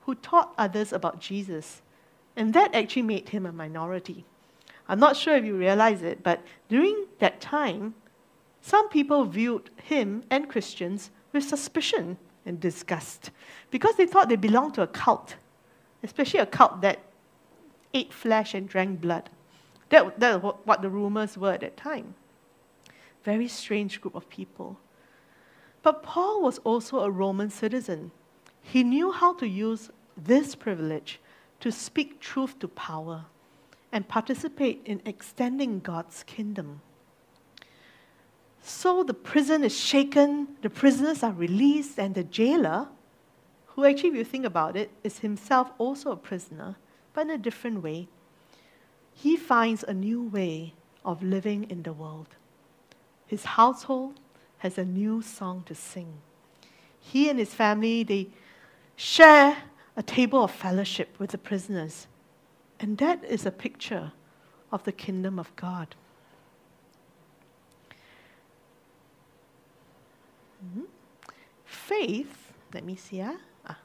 [0.02, 1.82] who taught others about Jesus,
[2.36, 4.24] and that actually made him a minority.
[4.88, 7.94] I'm not sure if you realize it, but during that time,
[8.60, 13.30] some people viewed him and Christians with suspicion and disgust
[13.70, 15.36] because they thought they belonged to a cult,
[16.02, 17.00] especially a cult that
[17.94, 19.30] ate flesh and drank blood.
[19.88, 22.14] That, that was what the rumors were at that time.
[23.24, 24.78] Very strange group of people.
[25.82, 28.12] But Paul was also a Roman citizen.
[28.62, 31.20] He knew how to use this privilege
[31.60, 33.24] to speak truth to power
[33.90, 36.80] and participate in extending God's kingdom.
[38.62, 42.88] So the prison is shaken, the prisoners are released, and the jailer,
[43.66, 46.76] who actually, if you think about it, is himself also a prisoner,
[47.12, 48.08] but in a different way,
[49.14, 50.74] he finds a new way
[51.04, 52.28] of living in the world.
[53.26, 54.20] His household
[54.62, 56.18] has a new song to sing.
[57.00, 58.28] He and his family, they
[58.94, 59.56] share
[59.96, 62.06] a table of fellowship with the prisoners.
[62.78, 64.12] And that is a picture
[64.70, 65.96] of the kingdom of God.
[70.64, 70.82] Mm-hmm.
[71.64, 73.34] Faith, let me see, ah.
[73.66, 73.78] ah.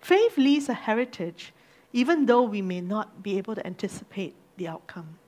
[0.00, 1.52] Faith leaves a heritage,
[1.92, 5.18] even though we may not be able to anticipate the outcome.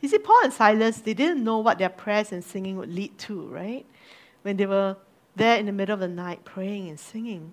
[0.00, 3.18] You see, Paul and Silas, they didn't know what their prayers and singing would lead
[3.18, 3.84] to, right?
[4.46, 4.96] When they were
[5.34, 7.52] there in the middle of the night praying and singing.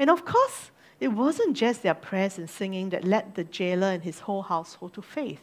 [0.00, 4.02] And of course, it wasn't just their prayers and singing that led the jailer and
[4.02, 5.38] his whole household to faith.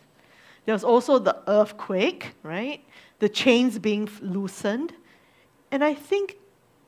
[0.65, 2.83] There was also the earthquake, right?
[3.19, 4.91] The chains being loosened.
[5.71, 6.35] And I think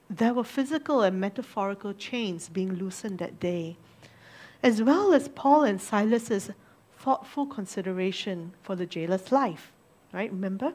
[0.10, 3.78] there were physical and metaphorical chains being loosened that day,
[4.62, 6.52] as well as Paul and Silas's
[6.98, 9.72] thoughtful consideration for the jailer's life,
[10.12, 10.30] right?
[10.30, 10.74] Remember?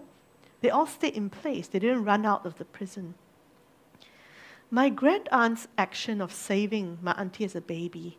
[0.63, 3.15] They all stayed in place, they didn't run out of the prison.
[4.71, 8.17] My grand aunt's action of saving my auntie as a baby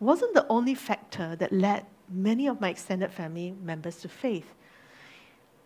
[0.00, 4.54] wasn't the only factor that led many of my extended family members to faith.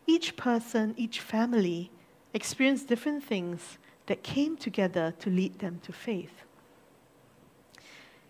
[0.07, 1.91] Each person, each family
[2.35, 6.43] experienced different things that came together to lead them to faith.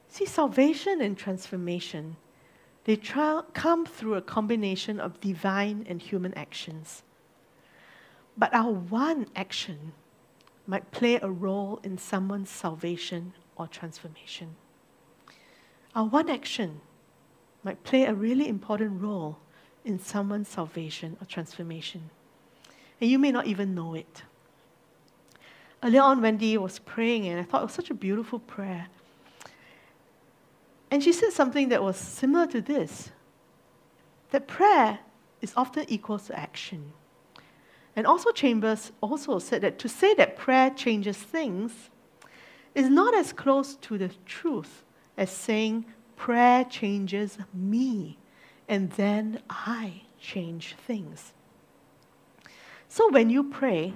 [0.08, 2.16] See, salvation and transformation,
[2.84, 7.02] they come through a combination of divine and human actions.
[8.36, 9.92] But our one action
[10.66, 14.56] might play a role in someone's salvation or transformation.
[15.94, 16.80] Our one action
[17.62, 19.38] might play a really important role
[19.84, 22.10] in someone's salvation or transformation.
[23.00, 24.22] And you may not even know it.
[25.82, 28.88] Earlier on, Wendy was praying, and I thought it was such a beautiful prayer.
[30.90, 33.10] And she said something that was similar to this
[34.30, 34.98] that prayer
[35.40, 36.92] is often equal to action.
[37.96, 41.72] And Oswald Chambers also said that to say that prayer changes things
[42.74, 44.84] is not as close to the truth
[45.16, 48.18] as saying prayer changes me
[48.68, 51.32] and then I change things.
[52.88, 53.94] So when you pray,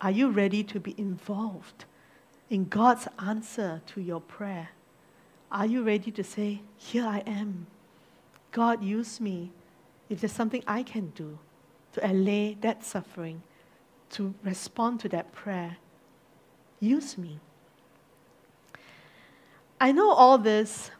[0.00, 1.86] are you ready to be involved
[2.50, 4.70] in God's answer to your prayer?
[5.50, 7.66] Are you ready to say, Here I am.
[8.52, 9.52] God, use me.
[10.08, 11.38] If there's something I can do
[11.92, 13.42] to allay that suffering,
[14.10, 15.76] to respond to that prayer,
[16.80, 17.38] use me.
[19.80, 20.90] I know all this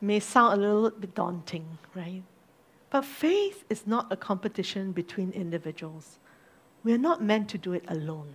[0.00, 2.22] may sound a little bit daunting, right?
[2.90, 6.18] But faith is not a competition between individuals.
[6.82, 8.34] We are not meant to do it alone.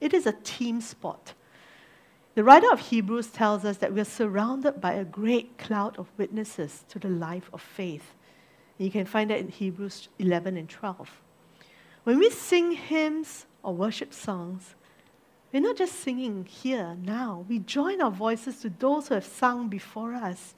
[0.00, 1.34] It is a team sport.
[2.34, 6.06] The writer of Hebrews tells us that we are surrounded by a great cloud of
[6.18, 8.12] witnesses to the life of faith.
[8.78, 11.10] You can find that in Hebrews 11 and 12.
[12.06, 14.76] When we sing hymns or worship songs,
[15.52, 17.44] we're not just singing here now.
[17.48, 20.54] We join our voices to those who have sung before us.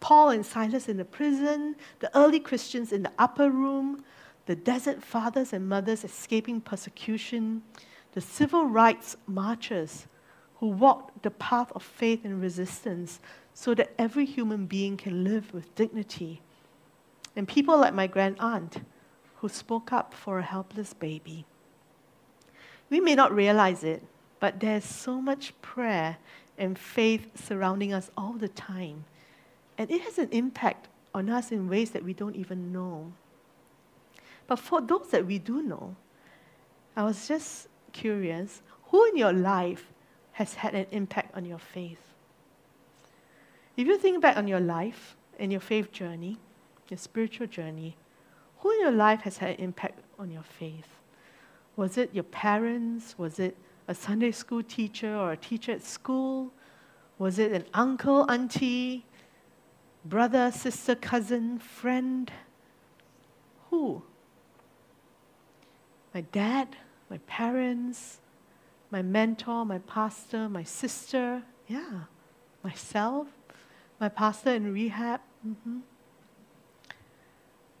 [0.00, 4.04] Paul and Silas in the prison, the early Christians in the upper room,
[4.44, 7.62] the desert fathers and mothers escaping persecution,
[8.12, 10.06] the civil rights marchers
[10.56, 13.20] who walked the path of faith and resistance
[13.54, 16.42] so that every human being can live with dignity,
[17.34, 18.82] and people like my grand aunt
[19.40, 21.44] who spoke up for a helpless baby.
[22.88, 24.02] We may not realize it,
[24.38, 26.18] but there's so much prayer
[26.58, 29.04] and faith surrounding us all the time.
[29.78, 33.12] And it has an impact on us in ways that we don't even know.
[34.46, 35.96] But for those that we do know,
[36.96, 39.86] I was just curious who in your life
[40.32, 42.00] has had an impact on your faith?
[43.76, 46.38] If you think back on your life and your faith journey,
[46.88, 47.96] your spiritual journey,
[48.60, 50.88] who in your life has had an impact on your faith?
[51.76, 53.18] Was it your parents?
[53.18, 53.56] Was it
[53.88, 56.52] a Sunday school teacher or a teacher at school?
[57.18, 59.04] Was it an uncle, auntie,
[60.04, 62.30] brother, sister, cousin, friend?
[63.70, 64.02] Who?
[66.12, 66.76] My dad,
[67.08, 68.20] my parents,
[68.90, 72.04] my mentor, my pastor, my sister, yeah,
[72.64, 73.28] myself,
[74.00, 75.78] my pastor in rehab, mm-hmm.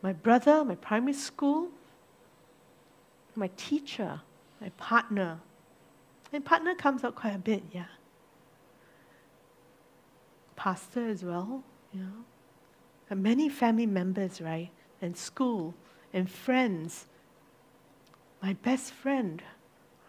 [0.02, 1.68] My brother, my primary school,
[3.34, 4.20] my teacher,
[4.60, 5.40] my partner,
[6.32, 7.86] and partner comes out quite a bit, yeah.
[10.56, 12.24] Pastor as well, you know.
[13.08, 14.70] And many family members, right?
[15.02, 15.74] And school
[16.12, 17.06] and friends.
[18.42, 19.42] My best friend,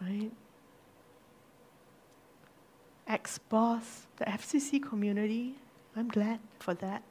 [0.00, 0.30] right?
[3.08, 5.56] Ex boss, the FCC community.
[5.96, 7.02] I'm glad for that.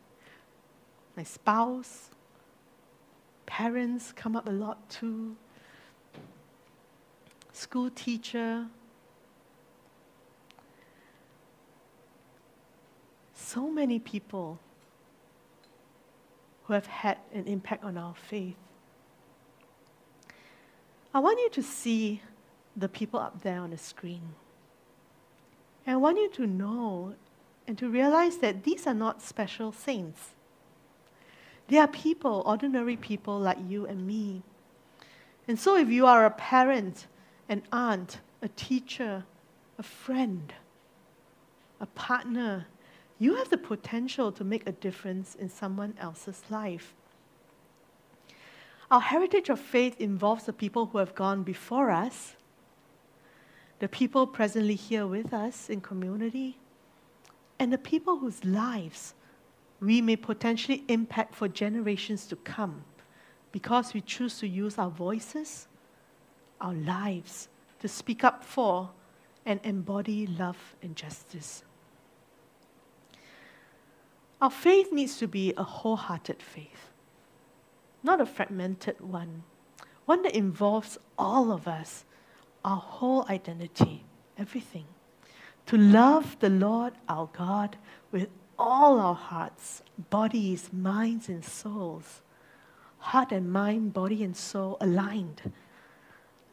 [1.18, 2.10] My spouse,
[3.52, 5.36] parents come up a lot too.
[7.52, 8.66] School teacher,
[13.36, 14.58] so many people
[16.64, 18.56] who have had an impact on our faith.
[21.14, 22.22] I want you to see
[22.78, 24.34] the people up there on the screen.
[25.86, 27.16] And I want you to know
[27.68, 30.30] and to realize that these are not special saints.
[31.72, 34.44] They are people, ordinary people like you and me.
[35.48, 37.08] And so, if you are a parent,
[37.48, 39.24] an aunt, a teacher,
[39.80, 40.54] a friend,
[41.80, 42.68] a partner,
[43.20, 46.94] you have the potential to make a difference in someone else's life.
[48.92, 52.36] Our heritage of faith involves the people who have gone before us,
[53.80, 56.58] the people presently here with us in community,
[57.60, 59.14] and the people whose lives
[59.82, 62.84] we may potentially impact for generations to come
[63.52, 65.68] because we choose to use our voices,
[66.62, 68.92] our lives, to speak up for
[69.46, 71.64] and embody love and justice.
[74.40, 76.92] Our faith needs to be a wholehearted faith,
[78.04, 79.44] not a fragmented one,
[80.06, 82.06] one that involves all of us,
[82.64, 84.04] our whole identity,
[84.38, 84.86] everything.
[85.68, 87.78] To love the Lord our God
[88.12, 88.30] with
[88.62, 92.22] all our hearts, bodies, minds, and souls.
[93.00, 95.52] Heart and mind, body and soul aligned.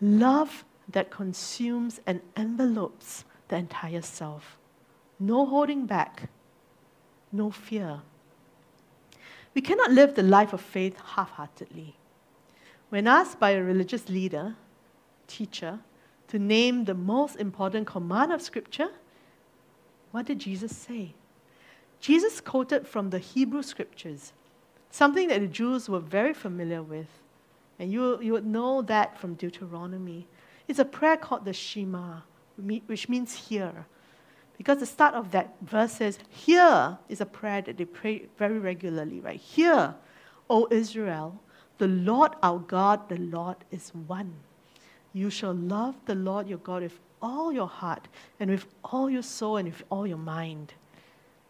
[0.00, 4.56] Love that consumes and envelopes the entire self.
[5.20, 6.30] No holding back,
[7.30, 8.00] no fear.
[9.54, 11.96] We cannot live the life of faith half heartedly.
[12.88, 14.56] When asked by a religious leader,
[15.26, 15.80] teacher,
[16.28, 18.90] to name the most important command of Scripture,
[20.10, 21.14] what did Jesus say?
[22.00, 24.32] Jesus quoted from the Hebrew Scriptures,
[24.90, 27.08] something that the Jews were very familiar with.
[27.78, 30.26] And you, you would know that from Deuteronomy.
[30.66, 32.20] It's a prayer called the Shema,
[32.86, 33.86] which means hear.
[34.56, 38.58] Because the start of that verse says, Here is a prayer that they pray very
[38.58, 39.38] regularly, right?
[39.38, 39.94] Hear,
[40.50, 41.40] O Israel,
[41.78, 44.34] the Lord our God, the Lord is one.
[45.12, 48.08] You shall love the Lord your God with all your heart
[48.40, 50.74] and with all your soul and with all your mind.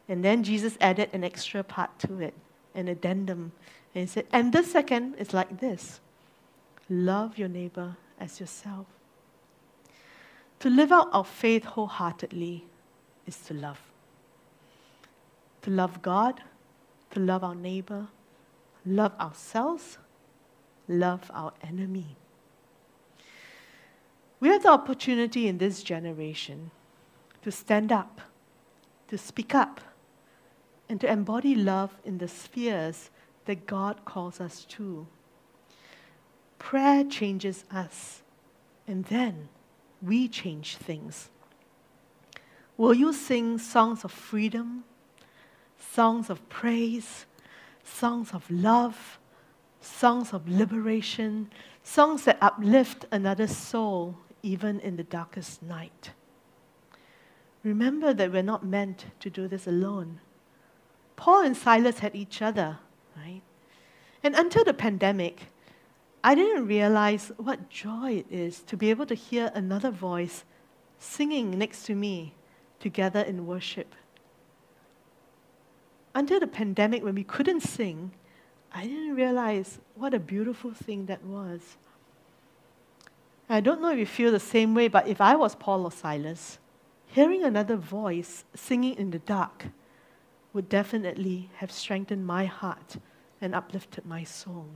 [0.09, 2.34] And then Jesus added an extra part to it,
[2.74, 3.52] an addendum.
[3.94, 6.00] And he said, and the second is like this
[6.88, 8.86] love your neighbor as yourself.
[10.61, 12.64] To live out our faith wholeheartedly
[13.26, 13.80] is to love.
[15.62, 16.42] To love God,
[17.11, 18.09] to love our neighbor,
[18.86, 19.98] love ourselves,
[20.88, 22.16] love our enemy.
[24.40, 26.70] We have the opportunity in this generation
[27.42, 28.20] to stand up,
[29.09, 29.80] to speak up,
[30.89, 33.11] and to embody love in the spheres
[33.45, 35.07] that God calls us to.
[36.59, 38.22] Prayer changes us,
[38.86, 39.49] and then
[40.03, 41.30] we change things.
[42.76, 44.84] Will you sing songs of freedom,
[45.78, 47.26] songs of praise,
[47.82, 49.18] songs of love,
[49.80, 51.51] songs of liberation,
[51.82, 56.12] songs that uplift another soul even in the darkest night?
[57.64, 60.20] Remember that we're not meant to do this alone.
[61.19, 62.79] Paul and Silas had each other,
[63.16, 63.43] right?
[64.23, 65.49] And until the pandemic,
[66.23, 70.45] I didn't realize what joy it is to be able to hear another voice
[71.01, 72.35] singing next to me
[72.79, 73.97] together in worship.
[76.14, 78.12] Until the pandemic, when we couldn't sing,
[78.73, 81.79] I didn't realize what a beautiful thing that was.
[83.49, 85.91] I don't know if you feel the same way, but if I was Paul or
[85.91, 86.59] Silas,
[87.07, 89.66] hearing another voice singing in the dark
[90.53, 92.96] would definitely have strengthened my heart
[93.40, 94.66] and uplifted my soul.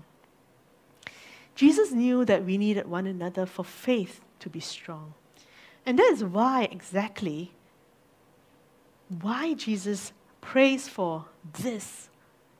[1.54, 5.14] Jesus knew that we needed one another for faith to be strong.
[5.84, 7.52] And that is why, exactly,
[9.20, 11.26] why Jesus prays for
[11.60, 12.08] this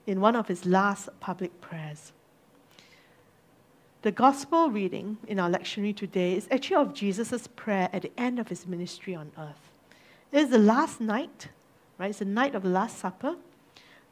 [0.05, 2.11] in one of his last public prayers.
[4.01, 8.37] The gospel reading in our lectionary today is actually of Jesus' prayer at the end
[8.37, 9.71] of his ministry on earth.
[10.31, 11.47] It is the last night
[11.97, 12.09] right?
[12.09, 13.35] It's the night of the Last Supper.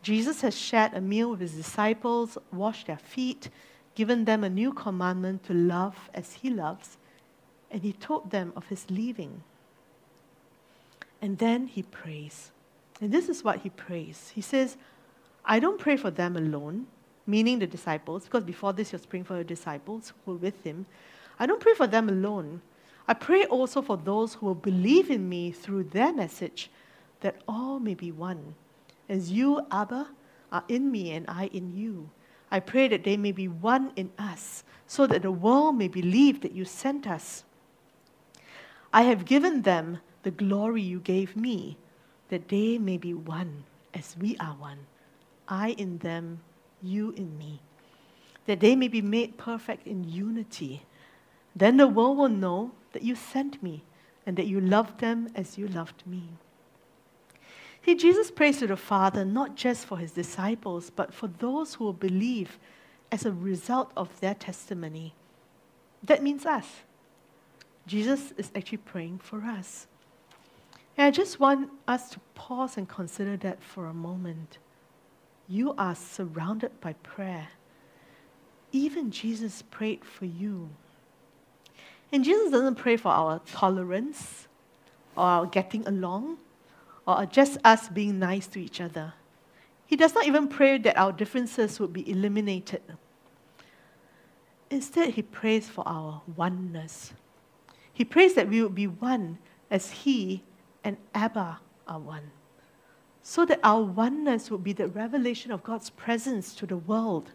[0.02, 3.50] Jesus has shared a meal with his disciples, washed their feet,
[3.94, 6.98] given them a new commandment to love as he loves,
[7.70, 9.44] and he told them of his leaving.
[11.22, 12.52] And then he prays.
[13.00, 14.32] And this is what he prays.
[14.34, 14.78] He says,
[15.46, 16.88] I don't pray for them alone,
[17.28, 20.64] meaning the disciples, because before this he was praying for the disciples who were with
[20.64, 20.86] him.
[21.40, 22.62] I don't pray for them alone.
[23.08, 26.70] I pray also for those who will believe in me through their message
[27.22, 28.56] that all may be one.
[29.10, 30.10] As you, Abba,
[30.52, 32.10] are in me and I in you.
[32.52, 36.42] I pray that they may be one in us, so that the world may believe
[36.42, 37.46] that you sent us.
[38.92, 41.78] I have given them the glory you gave me,
[42.30, 43.64] that they may be one
[43.94, 44.80] as we are one.
[45.48, 46.42] I in them,
[46.82, 47.62] you in me.
[48.48, 50.84] That they may be made perfect in unity.
[51.56, 53.84] Then the world will know that you sent me
[54.26, 56.24] and that you loved them as you loved me.
[57.86, 61.86] See, Jesus prays to the Father not just for his disciples, but for those who
[61.86, 62.60] will believe
[63.12, 65.14] as a result of their testimony.
[66.04, 66.68] That means us.
[67.88, 69.88] Jesus is actually praying for us.
[70.98, 74.60] And I just want us to pause and consider that for a moment.
[75.48, 77.50] You are surrounded by prayer.
[78.72, 80.70] Even Jesus prayed for you.
[82.12, 84.48] And Jesus doesn't pray for our tolerance
[85.16, 86.38] or our getting along
[87.20, 89.14] or just us being nice to each other.
[89.86, 92.82] He does not even pray that our differences would be eliminated.
[94.70, 97.14] Instead, he prays for our oneness.
[97.94, 99.38] He prays that we would be one
[99.70, 100.44] as he
[100.84, 102.32] and Abba are one.
[103.24, 107.32] so that our oneness would be the revelation of God's presence to the world.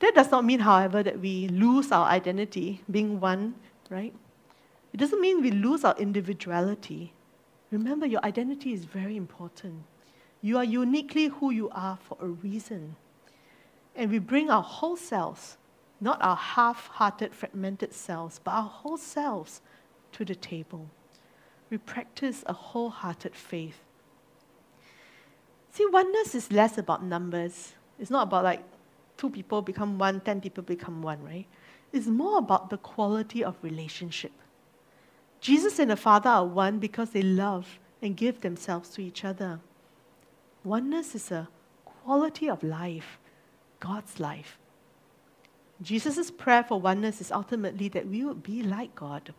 [0.00, 3.54] That does not mean, however, that we lose our identity, being one,
[3.88, 4.12] right?
[4.92, 7.12] It doesn't mean we lose our individuality.
[7.70, 9.82] Remember, your identity is very important.
[10.40, 12.96] You are uniquely who you are for a reason.
[13.94, 15.56] And we bring our whole selves,
[16.00, 19.62] not our half hearted, fragmented selves, but our whole selves
[20.12, 20.88] to the table.
[21.70, 23.78] We practice a wholehearted faith.
[25.72, 27.74] See, oneness is less about numbers.
[27.98, 28.62] It's not about like
[29.16, 31.46] two people become one, ten people become one, right?
[31.92, 34.32] It's more about the quality of relationship.
[35.40, 39.60] Jesus and the Father are one because they love and give themselves to each other.
[40.64, 41.48] Oneness is a
[41.84, 43.18] quality of life,
[43.80, 44.58] God's life.
[45.82, 49.34] Jesus' prayer for oneness is ultimately that we would be like God.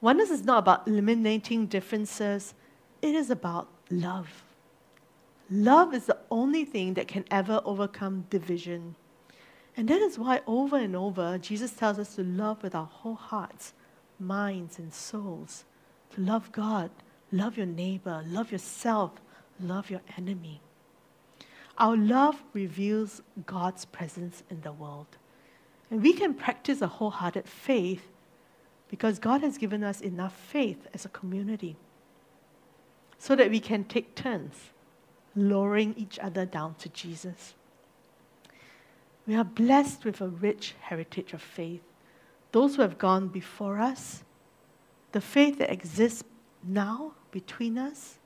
[0.00, 2.54] Oneness is not about eliminating differences,
[3.02, 4.44] it is about love.
[5.50, 8.94] Love is the only thing that can ever overcome division.
[9.76, 13.14] And that is why, over and over, Jesus tells us to love with our whole
[13.14, 13.72] hearts,
[14.20, 15.64] minds, and souls.
[16.14, 16.90] To love God,
[17.32, 19.12] love your neighbor, love yourself,
[19.60, 20.60] love your enemy.
[21.78, 25.16] Our love reveals God's presence in the world.
[25.90, 28.06] And we can practice a wholehearted faith
[28.88, 31.76] because God has given us enough faith as a community
[33.18, 34.70] so that we can take turns
[35.36, 37.54] lowering each other down to Jesus.
[39.26, 41.82] We are blessed with a rich heritage of faith.
[42.52, 44.24] Those who have gone before us,
[45.12, 46.24] the faith that exists
[46.62, 48.18] now between us,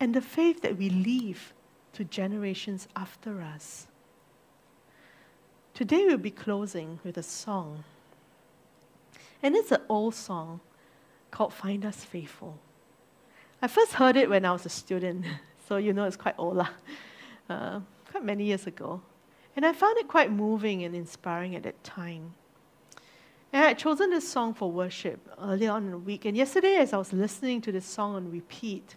[0.00, 1.52] and the faith that we leave
[1.92, 3.88] to generations after us.
[5.74, 7.84] Today we'll be closing with a song.
[9.42, 10.60] And it's an old song
[11.30, 12.58] called Find Us Faithful.
[13.60, 15.24] I first heard it when I was a student.
[15.68, 16.66] so you know it's quite old,
[17.48, 19.00] uh, quite many years ago.
[19.56, 22.34] And I found it quite moving and inspiring at that time.
[23.52, 26.24] And I had chosen this song for worship earlier on in the week.
[26.24, 28.96] And yesterday, as I was listening to this song on repeat,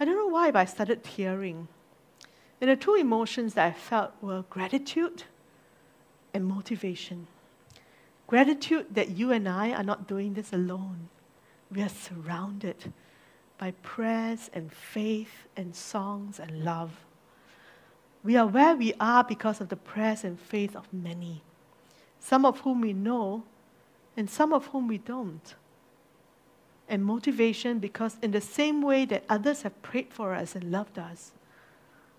[0.00, 1.68] I don't know why, but I started tearing.
[2.60, 5.24] And the two emotions that I felt were gratitude
[6.34, 7.26] and motivation.
[8.26, 11.08] Gratitude that you and I are not doing this alone.
[11.70, 12.92] We are surrounded
[13.58, 17.04] by prayers and faith and songs and love.
[18.24, 21.42] We are where we are because of the prayers and faith of many,
[22.22, 23.42] some of whom we know
[24.16, 25.54] and some of whom we don't.
[26.88, 30.98] And motivation because, in the same way that others have prayed for us and loved
[30.98, 31.32] us,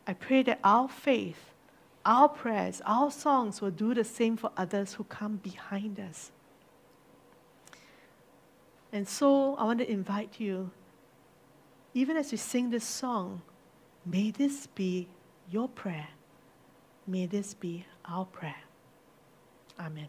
[0.06, 1.54] I pray that our faith,
[2.06, 6.32] our prayers, our songs will do the same for others who come behind us.
[8.92, 10.72] And so I want to invite you
[11.94, 13.42] even as we sing this song,
[14.06, 15.08] may this be
[15.50, 16.08] your prayer.
[17.06, 18.64] May this be our prayer.
[19.80, 20.08] Amen.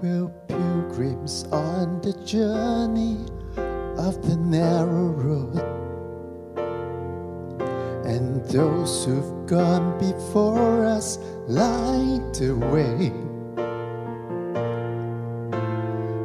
[0.00, 3.18] We're pilgrims on the journey
[3.98, 5.67] of the narrow road.
[8.48, 13.12] Those who've gone before us light the way.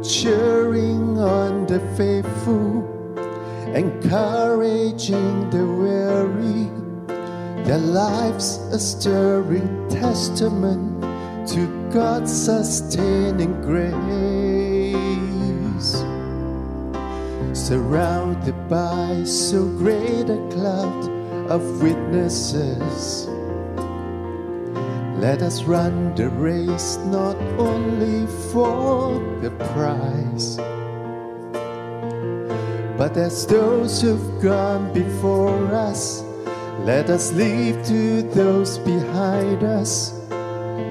[0.01, 2.87] Cheering on the faithful,
[3.75, 6.71] encouraging the weary.
[7.65, 11.01] Their lives a stirring testament
[11.49, 14.93] to God's sustaining grace.
[17.51, 21.12] Surrounded by so great a cloud
[21.49, 23.27] of witnesses,
[25.19, 30.57] let us run the race not only for the prize,
[32.97, 36.23] but as those who've gone before us.
[36.85, 40.11] Let us leave to those behind us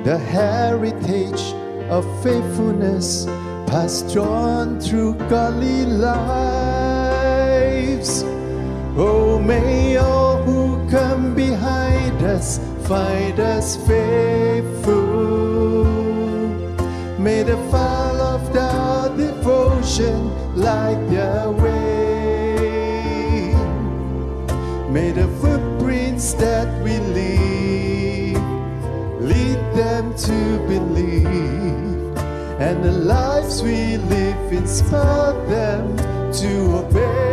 [0.05, 1.53] the heritage
[1.91, 3.27] of faithfulness
[3.67, 6.93] passed on through godly lives.
[8.97, 10.22] Oh, may all
[12.33, 12.59] us
[12.89, 15.85] find us faithful.
[17.19, 20.17] May the fire of our devotion
[20.57, 22.65] light their way.
[24.91, 28.39] May the footprints that we leave
[29.21, 30.39] lead them to
[30.73, 32.17] believe
[32.67, 35.97] and the lives we live inspire them
[36.41, 37.32] to obey.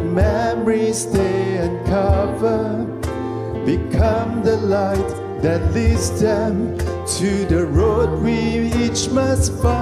[0.00, 2.84] The memories they uncover
[3.66, 5.10] become the light
[5.42, 9.79] that leads them to the road we each must find.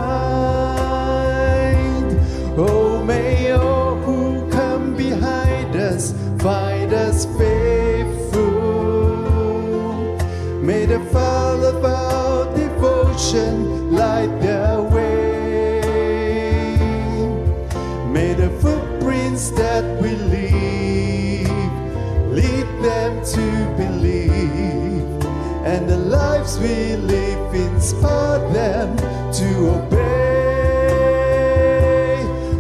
[26.61, 28.97] We live inspire them
[29.33, 29.47] to
[29.77, 29.99] obey.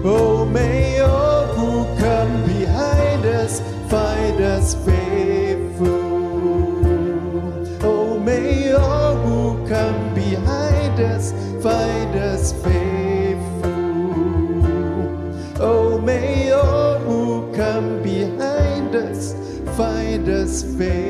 [0.04, 5.86] Oh, may all who come behind us find us faithful.
[7.82, 11.32] Oh, may all who come behind us
[11.62, 13.74] find us faithful.
[15.60, 19.34] Oh, may all who come behind us
[19.76, 21.07] find us faithful.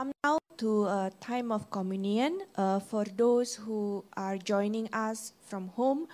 [0.00, 2.40] Come now to a time of communion.
[2.56, 6.08] Uh, for those who are joining us from home,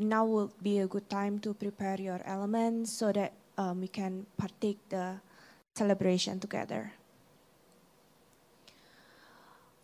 [0.00, 4.24] now will be a good time to prepare your elements so that um, we can
[4.38, 5.20] partake the
[5.76, 6.94] celebration together.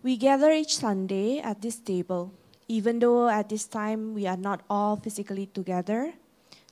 [0.03, 2.33] We gather each Sunday at this table,
[2.67, 6.15] even though at this time we are not all physically together.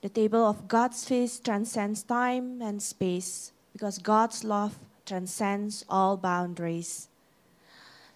[0.01, 7.09] The table of God's feast transcends time and space because God's love transcends all boundaries.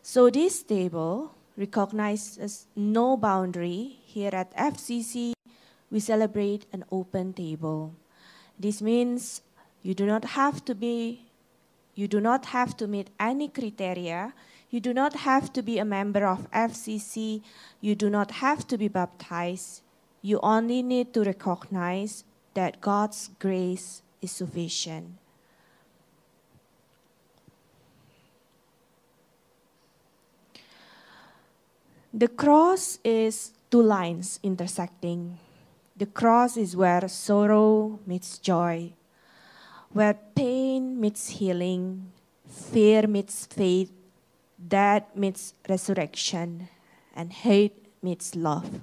[0.02, 3.98] So, this table recognizes no boundary.
[4.06, 5.32] Here at FCC,
[5.90, 7.94] we celebrate an open table.
[8.58, 9.42] This means
[9.82, 11.26] you do not have to be
[11.96, 14.34] you do not have to meet any criteria.
[14.68, 17.40] You do not have to be a member of FCC.
[17.80, 19.80] You do not have to be baptized.
[20.20, 25.16] You only need to recognize that God's grace is sufficient.
[32.16, 35.36] The cross is two lines intersecting.
[35.94, 38.94] The cross is where sorrow meets joy,
[39.92, 42.12] where pain meets healing,
[42.48, 43.92] fear meets faith,
[44.56, 46.70] death meets resurrection,
[47.14, 48.80] and hate meets love.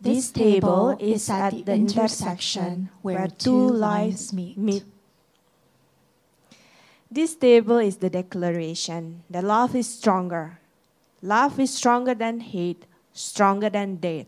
[0.00, 4.84] This table is at the intersection where two lines meet.
[7.10, 10.60] This table is the declaration that love is stronger.
[11.22, 14.26] Love is stronger than hate, stronger than death.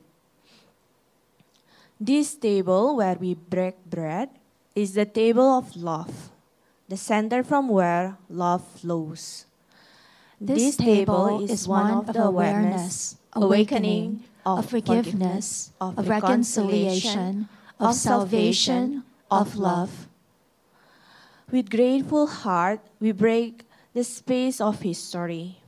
[2.00, 4.30] This table where we break bread
[4.74, 6.30] is the table of love,
[6.88, 9.46] the center from where love flows.
[10.40, 17.48] This table is one of the awareness, awakening, of forgiveness, of reconciliation,
[17.78, 20.08] of salvation, of love.
[21.52, 23.62] With grateful heart, we break
[23.92, 25.59] the space of history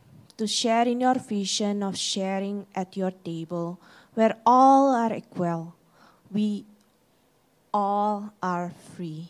[0.42, 3.78] to share in your vision of sharing at your table
[4.14, 5.76] where all are equal.
[6.34, 6.64] We
[7.72, 9.28] all are free.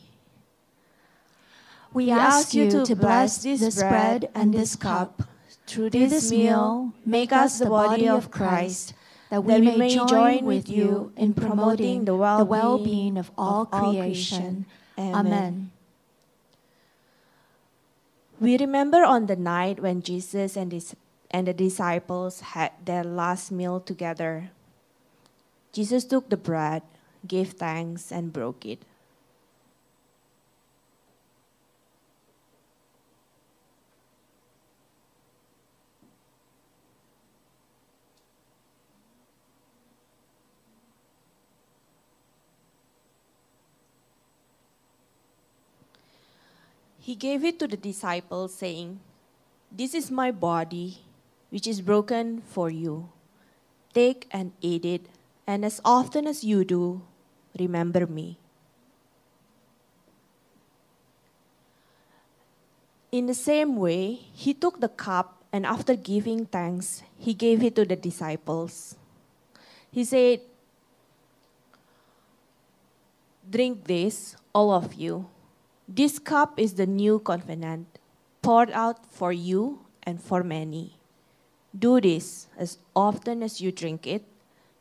[1.92, 5.28] We ask you to bless this bread and this cup.
[5.66, 8.94] Through this meal, make us the body of Christ,
[9.28, 14.64] that we may join with you in promoting the well-being of all creation.
[14.98, 15.70] Amen.
[18.40, 20.96] We remember on the night when Jesus and, his,
[21.32, 24.50] and the disciples had their last meal together.
[25.72, 26.82] Jesus took the bread,
[27.26, 28.84] gave thanks, and broke it.
[47.02, 49.00] He gave it to the disciples, saying,
[49.72, 51.02] This is my body,
[51.52, 53.12] which is broken for you.
[53.92, 55.04] Take and eat it,
[55.46, 57.02] and as often as you do,
[57.60, 58.38] remember me.
[63.12, 67.76] In the same way, he took the cup, and after giving thanks, he gave it
[67.76, 68.96] to the disciples.
[69.92, 70.40] He said,
[73.44, 75.28] Drink this, all of you.
[75.86, 77.98] This cup is the new covenant,
[78.40, 80.96] poured out for you and for many.
[81.76, 84.24] Do this as often as you drink it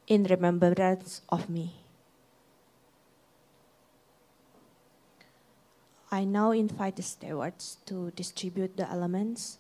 [0.07, 1.81] in remembrance of me.
[6.11, 9.59] I now invite the stewards to distribute the elements.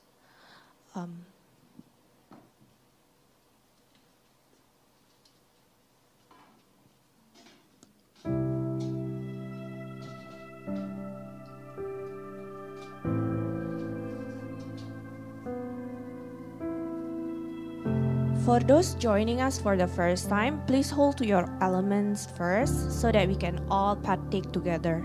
[0.93, 1.25] Um,
[18.51, 23.09] For those joining us for the first time, please hold to your elements first so
[23.09, 24.99] that we can all partake together.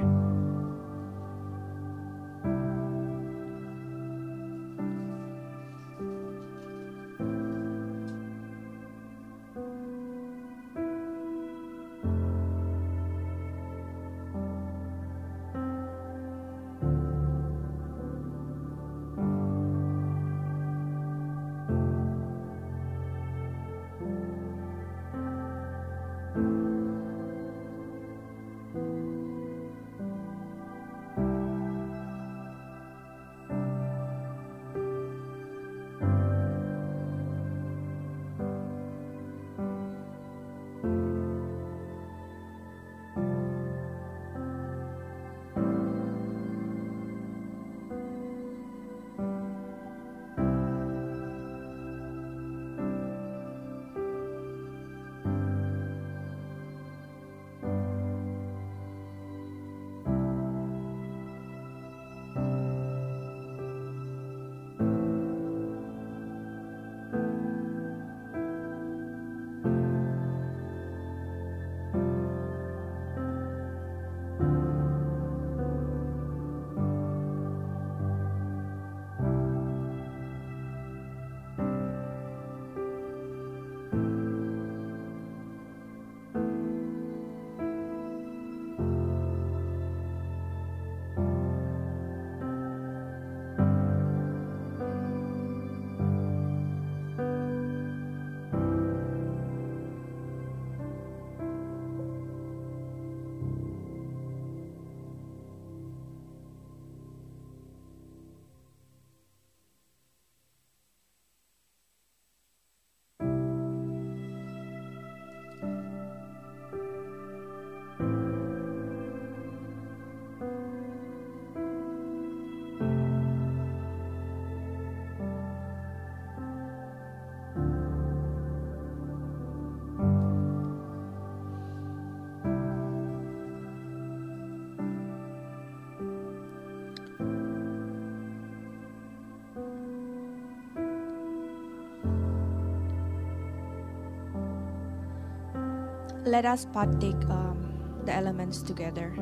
[146.27, 149.15] Let us partake um, the elements together.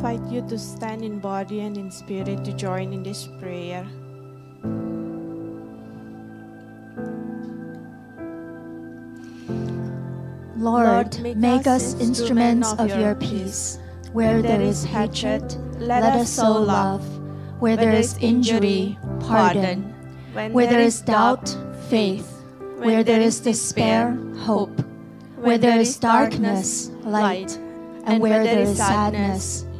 [0.00, 3.84] Invite you to stand in body and in spirit to join in this prayer.
[10.56, 13.78] Lord, make us instruments of your peace.
[14.14, 15.44] Where there is hatred,
[15.78, 17.04] let us sow love.
[17.60, 19.82] Where there is injury, pardon.
[20.32, 21.54] Where there is doubt,
[21.90, 22.42] faith.
[22.78, 24.16] Where there is despair,
[24.48, 24.80] hope.
[25.36, 27.54] Where there is darkness, light.
[28.06, 29.66] And where there is sadness,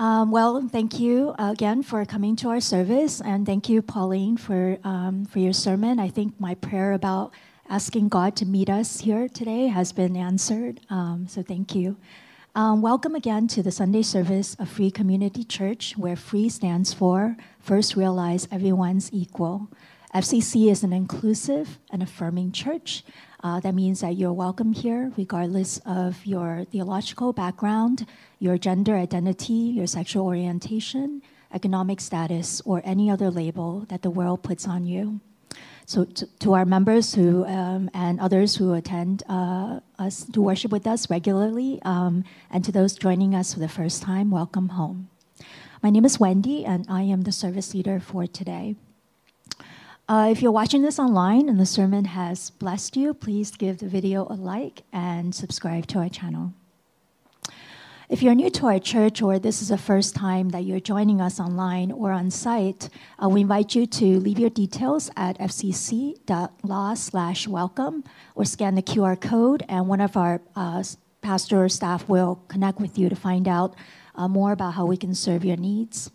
[0.00, 4.78] Um, well, thank you again for coming to our service, and thank you, Pauline, for
[4.84, 5.98] um, for your sermon.
[5.98, 7.34] I think my prayer about
[7.68, 10.78] asking God to meet us here today has been answered.
[10.88, 11.96] Um, so thank you.
[12.54, 17.36] Um, welcome again to the Sunday service of Free Community Church, where Free stands for
[17.58, 19.68] First Realize Everyone's Equal.
[20.14, 23.04] FCC is an inclusive and affirming church.
[23.44, 28.06] Uh, that means that you're welcome here, regardless of your theological background,
[28.38, 31.20] your gender identity, your sexual orientation,
[31.52, 35.20] economic status, or any other label that the world puts on you.
[35.84, 40.72] So, to, to our members who um, and others who attend uh, us to worship
[40.72, 45.08] with us regularly, um, and to those joining us for the first time, welcome home.
[45.82, 48.74] My name is Wendy, and I am the service leader for today.
[50.08, 53.86] Uh, if you're watching this online and the sermon has blessed you, please give the
[53.86, 56.54] video a like and subscribe to our channel.
[58.08, 61.20] If you're new to our church or this is the first time that you're joining
[61.20, 62.88] us online or on site,
[63.22, 68.02] uh, we invite you to leave your details at fcc.law slash welcome
[68.34, 70.82] or scan the QR code and one of our uh,
[71.20, 73.74] pastor or staff will connect with you to find out
[74.14, 76.10] uh, more about how we can serve your needs.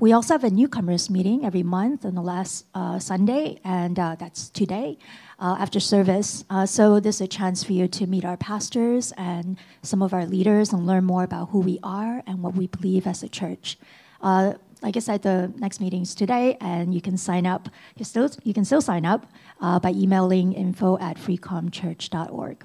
[0.00, 4.16] We also have a newcomers meeting every month on the last uh, Sunday, and uh,
[4.18, 4.98] that's today
[5.38, 6.44] uh, after service.
[6.50, 10.12] Uh, so this is a chance for you to meet our pastors and some of
[10.12, 13.28] our leaders and learn more about who we are and what we believe as a
[13.28, 13.78] church.
[14.20, 17.68] Uh, like I said, the next meeting is today, and you can sign up.
[17.96, 19.26] You still you can still sign up
[19.60, 22.64] uh, by emailing info at freecomchurch.org.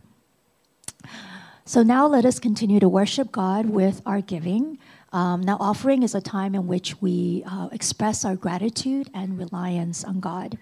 [1.64, 4.80] So now let us continue to worship God with our giving.
[5.12, 10.04] Um, now, offering is a time in which we uh, express our gratitude and reliance
[10.04, 10.58] on God.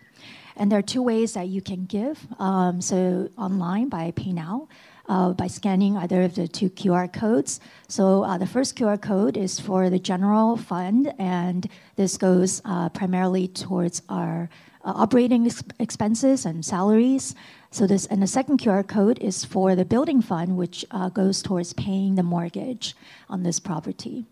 [0.55, 2.25] And there are two ways that you can give.
[2.39, 4.69] Um, so, online by Pay Now,
[5.07, 7.59] uh, by scanning either of the two QR codes.
[7.89, 12.89] So, uh, the first QR code is for the general fund, and this goes uh,
[12.89, 14.49] primarily towards our
[14.83, 17.35] uh, operating ex- expenses and salaries.
[17.69, 21.41] So this and the second QR code is for the building fund, which uh, goes
[21.41, 22.95] towards paying the mortgage
[23.29, 24.25] on this property.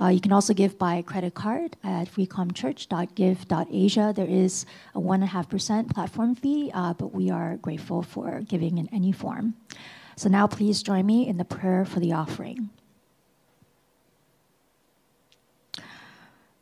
[0.00, 4.12] Uh, you can also give by credit card at freecomchurch.give.asia.
[4.14, 9.12] There is a 1.5% platform fee, uh, but we are grateful for giving in any
[9.12, 9.54] form.
[10.16, 12.68] So now please join me in the prayer for the offering.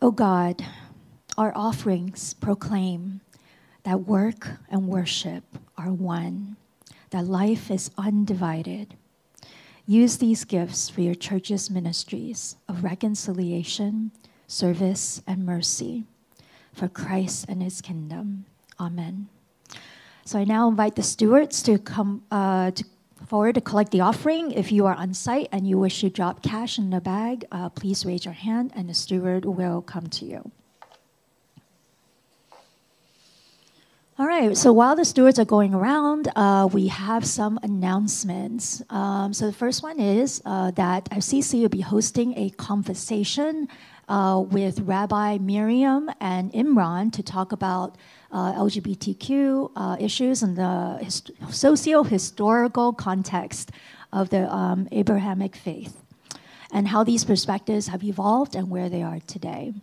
[0.01, 0.65] O God,
[1.37, 3.21] our offerings proclaim
[3.83, 5.43] that work and worship
[5.77, 6.57] are one,
[7.11, 8.97] that life is undivided
[9.87, 14.13] Use these gifts for your church's ministries of reconciliation,
[14.47, 16.05] service, and mercy
[16.73, 18.47] for Christ and his kingdom.
[18.81, 19.29] Amen.
[20.25, 22.85] So I now invite the stewards to come uh, to
[23.27, 24.53] forward to collect the offering.
[24.53, 27.69] If you are on site and you wish to drop cash in the bag, uh,
[27.69, 30.51] please raise your hand and the steward will come to you.
[34.17, 38.81] All right, so while the stewards are going around, uh, we have some announcements.
[38.89, 43.67] Um, so the first one is uh, that FCC will be hosting a conversation
[44.09, 47.97] uh, with Rabbi Miriam and Imran to talk about
[48.31, 53.73] uh, LGBTQ uh, issues in the hist- socio-historical context
[54.13, 56.05] of the um, Abrahamic faith
[56.73, 59.75] and how these perspectives have evolved and where they are today.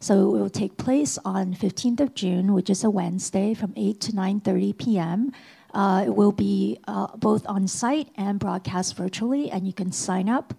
[0.00, 4.00] So it will take place on 15th of June, which is a Wednesday, from 8
[4.00, 5.32] to 9:30 p.m.
[5.74, 10.28] Uh, it will be uh, both on site and broadcast virtually, and you can sign
[10.28, 10.54] up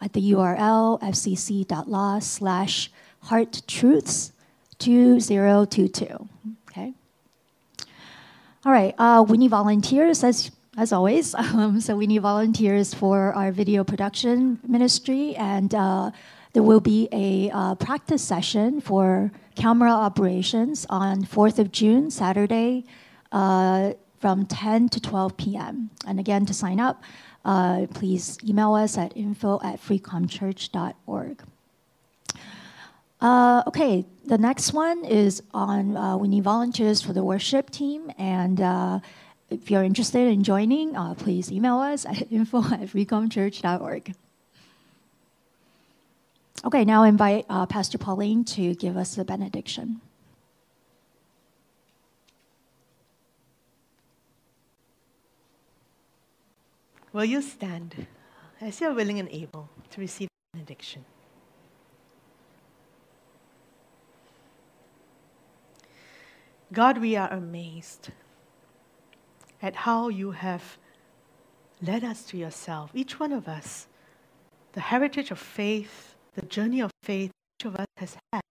[0.00, 2.90] at the URL fcc.law slash
[3.24, 4.32] heart truths
[4.78, 6.28] 2022.
[6.70, 6.92] Okay.
[8.64, 11.34] All right, uh, we need volunteers as as always.
[11.56, 16.10] Um, so we need volunteers for our video production ministry, and uh,
[16.56, 22.86] there will be a uh, practice session for camera operations on 4th of June, Saturday,
[23.30, 25.90] uh, from 10 to 12 p.m.
[26.06, 27.02] And again, to sign up,
[27.44, 31.42] uh, please email us at info at freecomchurch.org.
[33.20, 38.10] Uh, okay, the next one is on uh, we need volunteers for the worship team.
[38.16, 39.00] And uh,
[39.50, 44.14] if you're interested in joining, uh, please email us at info at freecomchurch.org.
[46.64, 50.00] Okay, now I invite uh, Pastor Pauline to give us the benediction.
[57.12, 58.06] Will you stand
[58.60, 61.04] as you're willing and able to receive the benediction?
[66.72, 68.10] God, we are amazed
[69.62, 70.78] at how you have
[71.80, 73.86] led us to yourself, each one of us,
[74.72, 78.42] the heritage of faith, the journey of faith each of us has had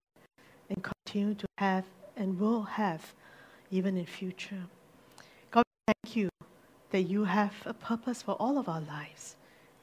[0.69, 1.85] and continue to have
[2.17, 3.13] and will have
[3.69, 4.63] even in future.
[5.51, 6.29] God, thank you
[6.89, 9.35] that you have a purpose for all of our lives.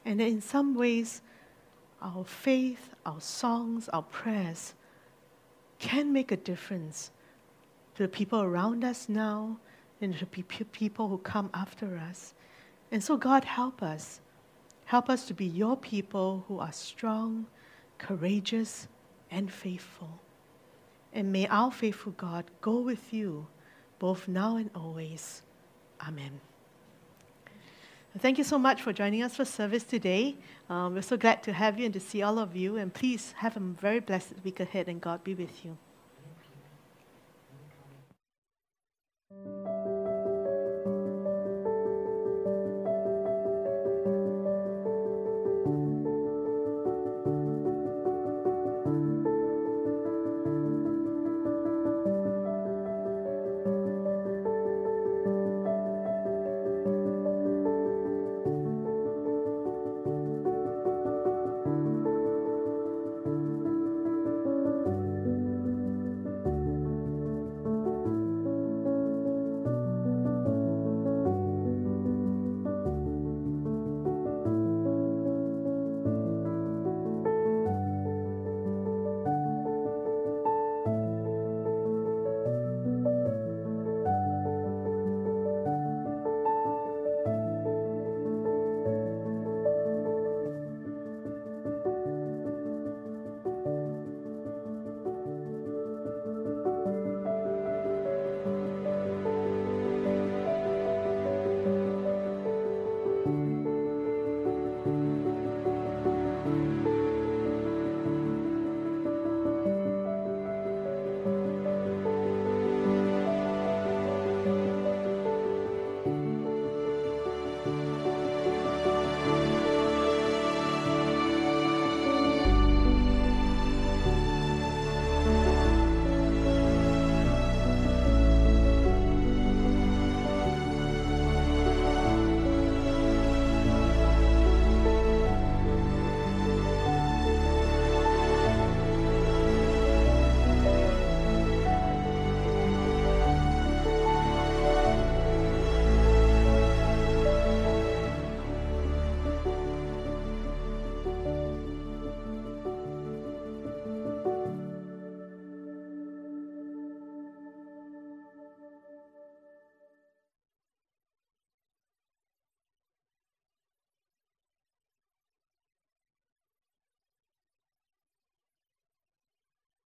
[0.05, 1.21] And that in some ways,
[2.01, 4.73] our faith, our songs, our prayers
[5.79, 7.11] can make a difference
[7.95, 9.57] to the people around us now
[10.01, 12.33] and to the people who come after us.
[12.91, 14.19] And so, God, help us.
[14.85, 17.45] Help us to be your people who are strong,
[17.97, 18.87] courageous,
[19.31, 20.19] and faithful.
[21.11, 23.47] And may our faithful God go with you
[23.99, 25.41] both now and always.
[26.05, 26.41] Amen.
[28.19, 30.35] Thank you so much for joining us for service today.
[30.69, 32.77] Um, we're so glad to have you and to see all of you.
[32.77, 35.77] And please have a very blessed week ahead, and God be with you.